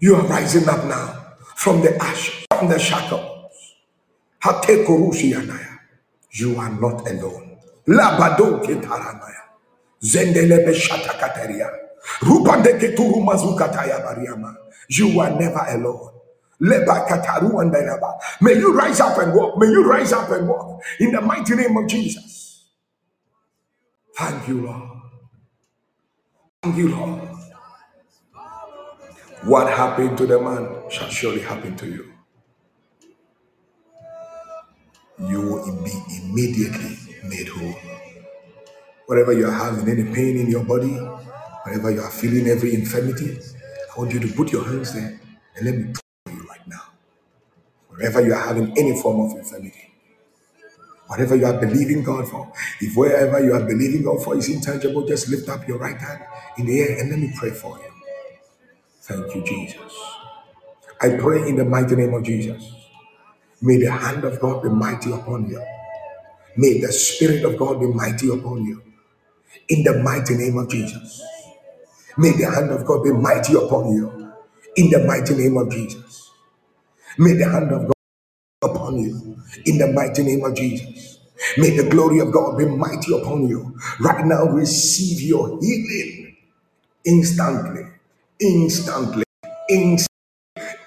You 0.00 0.16
are 0.16 0.22
rising 0.24 0.68
up 0.68 0.84
now 0.86 1.34
from 1.56 1.82
the 1.82 1.96
ash, 2.02 2.46
from 2.50 2.68
the 2.68 2.78
shackles. 2.78 3.50
Hatekorushianaya. 4.44 5.78
You 6.32 6.56
are 6.58 6.70
not 6.70 7.08
alone. 7.10 7.58
Labado 7.88 8.60
ketaranaya. 8.64 9.42
Zendelebe 10.02 10.74
shatakataria. 10.74 11.70
Rupande 12.22 12.78
keturu 12.78 13.22
mazukataya 13.24 14.00
bariama. 14.04 14.56
You 14.90 15.20
are 15.20 15.30
never 15.38 15.64
alone. 15.68 16.10
Leba 16.60 17.06
kataru 17.08 17.60
andeleba. 17.60 18.18
May 18.40 18.54
you 18.54 18.74
rise 18.74 19.00
up 19.00 19.18
and 19.18 19.34
walk. 19.34 19.58
May 19.58 19.68
you 19.68 19.84
rise 19.88 20.12
up 20.12 20.30
and 20.30 20.48
walk 20.48 20.82
in 21.00 21.12
the 21.12 21.20
mighty 21.20 21.56
name 21.56 21.76
of 21.76 21.88
Jesus. 21.88 22.64
Thank 24.16 24.48
you, 24.48 24.62
Lord. 24.66 24.93
Thank 26.64 26.78
you, 26.78 26.88
Lord. 26.96 27.20
What 29.44 29.68
happened 29.68 30.16
to 30.16 30.26
the 30.26 30.40
man 30.40 30.90
shall 30.90 31.10
surely 31.10 31.40
happen 31.40 31.76
to 31.76 31.86
you. 31.86 32.12
You 35.28 35.42
will 35.42 35.84
be 35.84 35.92
immediately 36.22 36.96
made 37.28 37.48
whole. 37.48 37.74
Whatever 39.06 39.34
you 39.34 39.46
are 39.46 39.52
having, 39.52 39.86
any 39.88 40.04
pain 40.14 40.38
in 40.38 40.48
your 40.48 40.64
body, 40.64 40.94
wherever 41.64 41.90
you 41.90 42.00
are 42.00 42.10
feeling 42.10 42.46
every 42.48 42.74
infirmity, 42.74 43.38
I 43.94 43.98
want 43.98 44.14
you 44.14 44.20
to 44.20 44.28
put 44.28 44.50
your 44.50 44.64
hands 44.64 44.94
there 44.94 45.20
and 45.56 45.66
let 45.66 45.74
me 45.76 45.92
pray 45.92 46.32
for 46.32 46.32
you 46.40 46.48
right 46.48 46.66
now. 46.66 46.82
Wherever 47.90 48.22
you 48.22 48.32
are 48.32 48.40
having 48.46 48.72
any 48.78 49.00
form 49.02 49.30
of 49.30 49.36
infirmity, 49.38 49.83
whatever 51.08 51.36
you 51.36 51.46
are 51.46 51.58
believing 51.60 52.04
God 52.04 52.28
for, 52.28 52.52
if 52.80 52.96
wherever 52.96 53.44
you 53.44 53.54
are 53.54 53.64
believing 53.64 54.04
God 54.04 54.22
for 54.24 54.36
is 54.36 54.48
intangible, 54.50 55.06
just 55.06 55.28
lift 55.30 55.48
up 55.48 55.66
your 55.68 55.78
right 55.78 55.98
hand 56.00 56.20
in 56.58 56.66
the 56.66 56.80
air 56.80 56.98
and 57.00 57.10
let 57.10 57.18
me 57.20 57.32
pray 57.36 57.50
for 57.50 57.78
you. 57.78 57.92
Thank 59.02 59.34
you, 59.34 59.44
Jesus. 59.44 59.92
I 61.02 61.10
pray 61.18 61.48
in 61.48 61.56
the 61.56 61.64
mighty 61.66 61.96
name 61.96 62.14
of 62.14 62.24
Jesus. 62.24 62.72
May 63.62 63.78
the 63.78 63.92
hand 63.92 64.24
of 64.24 64.40
God 64.40 64.62
be 64.62 64.70
mighty 64.70 65.12
upon 65.12 65.48
you. 65.50 65.64
May 66.56 66.80
the 66.80 66.92
Spirit 66.92 67.44
of 67.44 67.58
God 67.58 67.80
be 67.80 67.86
mighty 67.88 68.30
upon 68.30 68.64
you. 68.64 68.82
In 69.68 69.84
the 69.84 70.02
mighty 70.02 70.36
name 70.36 70.58
of 70.58 70.70
Jesus. 70.70 71.22
May 72.18 72.32
the 72.32 72.50
hand 72.50 72.70
of 72.72 72.86
God 72.86 73.04
be 73.04 73.12
mighty 73.12 73.54
upon 73.54 73.94
you. 73.94 74.32
In 74.76 74.90
the 74.90 75.04
mighty 75.04 75.34
name 75.36 75.56
of 75.58 75.70
Jesus. 75.70 76.30
May 77.18 77.34
the 77.34 77.46
hand 77.48 77.72
of 77.72 77.82
God 77.88 77.94
be 78.62 78.68
upon 78.68 78.98
you. 78.98 79.33
In 79.66 79.78
the 79.78 79.92
mighty 79.92 80.24
name 80.24 80.44
of 80.44 80.54
Jesus. 80.56 81.18
May 81.58 81.76
the 81.76 81.88
glory 81.90 82.20
of 82.20 82.32
God 82.32 82.58
be 82.58 82.66
mighty 82.66 83.16
upon 83.16 83.48
you. 83.48 83.76
Right 84.00 84.26
now, 84.26 84.44
receive 84.46 85.22
your 85.22 85.58
healing 85.60 86.36
instantly. 87.06 87.84
Instantly. 88.40 89.24
Instantly 89.70 90.13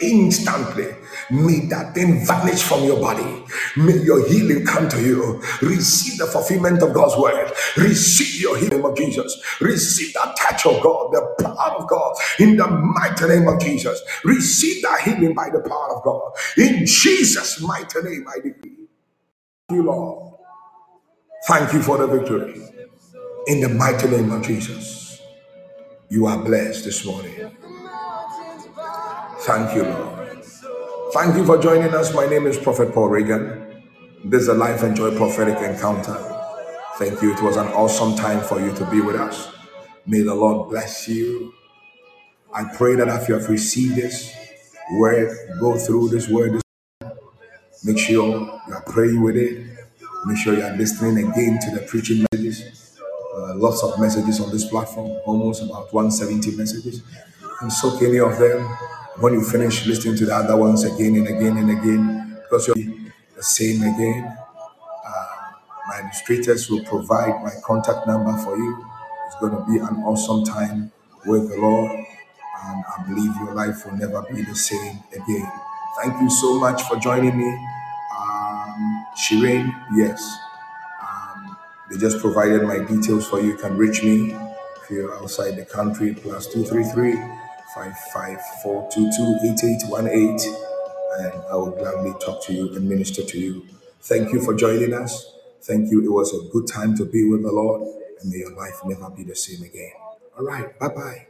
instantly. 0.02 0.88
May 1.32 1.68
that 1.68 1.96
thing 1.96 2.26
vanish 2.26 2.64
from 2.64 2.84
your 2.86 3.00
body. 3.02 3.44
May 3.78 3.98
your 4.04 4.28
healing 4.28 4.66
come 4.66 4.90
to 4.90 5.02
you. 5.02 5.42
Receive 5.62 6.20
the 6.20 6.28
fulfillment 6.28 6.82
of 6.84 6.94
God's 6.94 7.18
word. 7.18 7.52
Receive 7.78 8.42
your 8.42 8.58
healing 8.58 8.86
of 8.86 8.96
Jesus. 8.98 9.36
Receive 9.62 10.14
that 10.16 10.36
touch 10.38 10.66
of 10.66 10.82
God, 10.84 11.12
the 11.14 11.36
power 11.44 11.78
of 11.80 11.88
God 11.90 12.16
in 12.40 12.58
the 12.58 12.68
mighty 12.68 13.28
name 13.28 13.48
of 13.48 13.60
Jesus. 13.62 14.02
Receive 14.24 14.82
that 14.84 15.02
healing 15.02 15.34
by 15.36 15.50
the 15.52 15.62
power 15.62 15.98
of 15.98 16.04
God. 16.04 16.32
In 16.58 16.86
Jesus' 16.86 17.62
mighty 17.62 18.02
name, 18.04 18.26
I 18.30 18.36
decree. 18.40 18.88
Thank 19.70 19.78
you, 19.80 19.84
Lord. 19.84 20.36
Thank 21.48 21.74
you 21.74 21.82
for 21.84 21.98
the 22.00 22.08
victory. 22.08 22.62
In 23.48 23.62
the 23.62 23.70
mighty 23.70 24.08
name 24.10 24.32
of 24.32 24.44
Jesus. 24.46 25.22
You 26.10 26.28
are 26.28 26.38
blessed 26.44 26.86
this 26.86 27.06
morning. 27.06 27.57
Thank 29.48 29.76
you, 29.76 29.84
Lord. 29.84 30.44
Thank 31.14 31.38
you 31.38 31.46
for 31.46 31.58
joining 31.58 31.94
us. 31.94 32.14
My 32.14 32.26
name 32.26 32.46
is 32.48 32.58
Prophet 32.58 32.94
Paul 32.94 33.08
Reagan. 33.08 33.82
This 34.26 34.42
is 34.42 34.48
a 34.50 34.54
Life 34.54 34.84
and 34.84 34.94
Joy 34.94 35.16
prophetic 35.16 35.58
encounter. 35.60 36.18
Thank 36.98 37.22
you. 37.22 37.32
It 37.34 37.42
was 37.42 37.56
an 37.56 37.68
awesome 37.68 38.18
time 38.18 38.42
for 38.42 38.60
you 38.60 38.76
to 38.76 38.86
be 38.92 39.00
with 39.00 39.16
us. 39.16 39.50
May 40.06 40.20
the 40.20 40.36
Lord 40.36 40.70
bless 40.70 41.08
you. 41.08 41.54
I 42.54 42.66
pray 42.76 42.96
that 42.96 43.08
if 43.08 43.30
you 43.30 43.36
have 43.36 43.48
received 43.48 43.96
this 43.96 44.36
word, 44.92 45.32
go 45.62 45.78
through 45.78 46.10
this 46.10 46.28
word. 46.28 46.62
Make 47.86 48.00
sure 48.00 48.62
you 48.68 48.74
are 48.74 48.84
praying 48.84 49.22
with 49.22 49.38
it. 49.38 49.66
Make 50.26 50.40
sure 50.40 50.56
you 50.56 50.64
are 50.64 50.76
listening 50.76 51.20
again 51.32 51.58
to 51.62 51.72
the 51.72 51.86
preaching 51.88 52.26
messages. 52.34 53.00
Uh, 53.34 53.56
lots 53.56 53.82
of 53.82 53.98
messages 53.98 54.42
on 54.42 54.52
this 54.52 54.66
platform, 54.66 55.22
almost 55.26 55.64
about 55.64 55.94
170 55.94 56.58
messages. 56.58 57.02
And 57.62 57.72
soak 57.72 58.02
any 58.02 58.20
of 58.20 58.38
them. 58.38 58.78
When 59.20 59.34
you 59.34 59.44
finish 59.44 59.86
listening 59.88 60.18
to 60.18 60.26
the 60.28 60.36
other 60.36 60.58
ones 60.58 60.84
again 60.86 61.16
and 61.16 61.28
again 61.28 61.58
and 61.58 61.72
again, 61.72 62.38
because 62.44 62.68
you're 62.68 62.78
the 63.36 63.44
same 63.44 63.82
again. 63.84 64.38
My 65.88 65.98
administrators 66.00 66.70
will 66.70 66.84
provide 66.86 67.44
my 67.44 67.52
contact 67.64 68.08
number 68.08 68.38
for 68.44 68.58
you. 68.58 68.86
It's 69.28 69.36
going 69.42 69.54
to 69.54 69.66
be 69.72 69.80
an 69.80 70.04
awesome 70.04 70.46
time 70.46 70.92
with 71.26 71.50
the 71.50 71.58
Lord, 71.58 71.92
and 71.92 72.86
I 72.98 73.04
believe 73.08 73.36
your 73.38 73.54
life 73.56 73.86
will 73.86 73.98
never 73.98 74.22
be 74.24 74.42
the 74.44 74.56
same 74.56 75.00
again. 75.14 75.52
Thank 76.02 76.22
you 76.22 76.30
so 76.30 76.60
much 76.60 76.84
for 76.84 76.98
joining 76.98 77.38
me. 77.38 77.50
Um, 78.20 79.06
Shireen, 79.18 79.74
yes, 79.96 80.38
they 81.92 81.98
just 81.98 82.20
provided 82.20 82.64
my 82.64 82.80
details 82.80 83.28
for 83.28 83.40
you. 83.42 83.50
You 83.52 83.58
can 83.58 83.78
reach 83.78 84.04
me 84.04 84.34
if 84.84 84.92
you're 84.92 85.16
outside 85.18 85.56
the 85.58 85.66
country, 85.66 86.14
plus 86.16 86.48
233 86.54 87.47
554 87.78 88.90
and 91.20 91.34
I 91.52 91.56
will 91.56 91.72
gladly 91.72 92.14
talk 92.20 92.44
to 92.46 92.54
you 92.54 92.76
and 92.76 92.88
minister 92.90 93.24
to 93.24 93.40
you. 93.40 93.66
Thank 94.02 94.34
you 94.34 94.42
for 94.42 94.54
joining 94.54 94.94
us. 94.94 95.34
Thank 95.64 95.92
you. 95.92 96.04
It 96.04 96.12
was 96.12 96.34
a 96.34 96.50
good 96.52 96.68
time 96.68 96.96
to 96.98 97.06
be 97.06 97.24
with 97.30 97.44
the 97.44 97.52
Lord, 97.52 97.82
and 98.22 98.32
may 98.32 98.38
your 98.40 98.56
life 98.56 98.80
never 98.86 99.10
be 99.10 99.24
the 99.24 99.36
same 99.36 99.64
again. 99.64 99.92
All 100.38 100.46
right. 100.46 100.78
Bye 100.80 100.88
bye. 100.90 101.28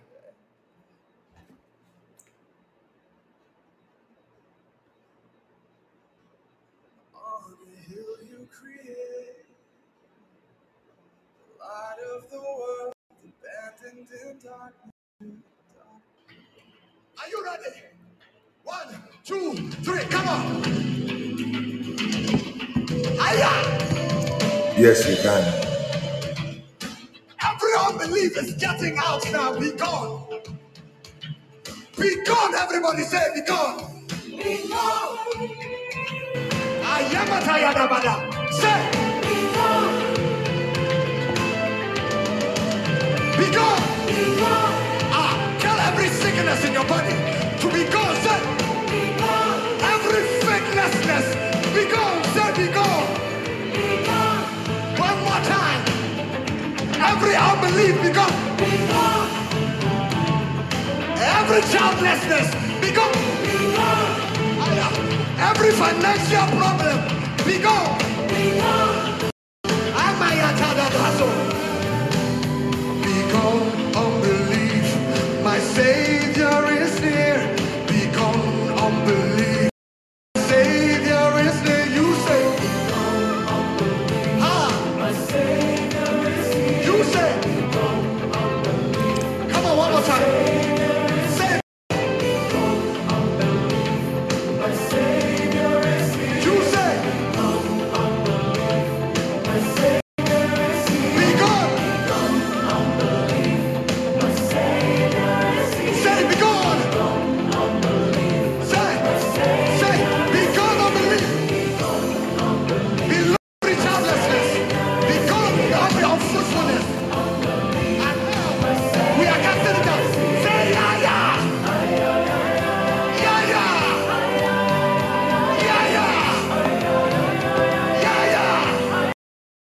On 7.15 7.55
the 7.65 7.93
hill 7.93 8.17
you 8.29 8.47
create, 8.51 9.45
light 11.59 11.97
of 12.15 12.29
the 12.31 12.39
world, 12.39 12.93
abandoned 13.23 14.07
in 14.11 14.39
darkness. 14.43 14.96
Are 17.27 17.29
you 17.29 17.43
ready? 17.43 17.75
One, 18.63 19.03
two, 19.25 19.53
three, 19.83 19.99
come 20.03 20.29
on. 20.29 20.63
Hiya! 23.03 23.83
Yes, 24.77 25.09
you 25.09 25.17
can. 25.17 25.75
Every 27.43 27.71
unbelief 27.85 28.37
is 28.37 28.53
getting 28.53 28.97
out 28.97 29.29
now. 29.33 29.59
Be 29.59 29.73
gone. 29.73 30.39
Be 31.99 32.23
gone, 32.23 32.55
everybody 32.55 33.03
say, 33.03 33.27
be 33.35 33.41
gone. 33.41 34.07
Be 34.25 34.69
gone. 34.69 35.17
I 36.85 37.01
am 37.11 37.27
a 37.27 37.41
tayadabada. 37.43 38.53
Say, 38.53 38.91
be 39.27 39.35
gone. 39.57 40.23
Be 43.37 43.51
gone. 43.53 44.07
Be 44.07 44.39
gone. 44.39 44.86
Sickness 46.37 46.65
in 46.65 46.73
your 46.73 46.85
body 46.85 47.15
to 47.61 47.67
be 47.73 47.83
gone. 47.91 48.15
Gone. 48.23 48.67
Every 49.81 50.23
faithlessness, 50.45 51.25
be 51.73 51.89
gone. 51.91 52.23
Say, 52.35 52.51
be 52.57 52.71
gone. 52.71 53.07
One 54.99 55.19
more 55.25 55.41
time. 55.49 55.81
Every 57.09 57.35
unbelief, 57.35 58.01
be 58.03 58.11
gone. 58.11 58.33
Every 61.17 61.61
childlessness, 61.73 62.53
be 62.81 62.91
gone. 62.91 63.15
Every 65.39 65.71
financial 65.71 66.47
problem, 66.59 66.97
Be 67.45 67.59
gone. 67.59 69.16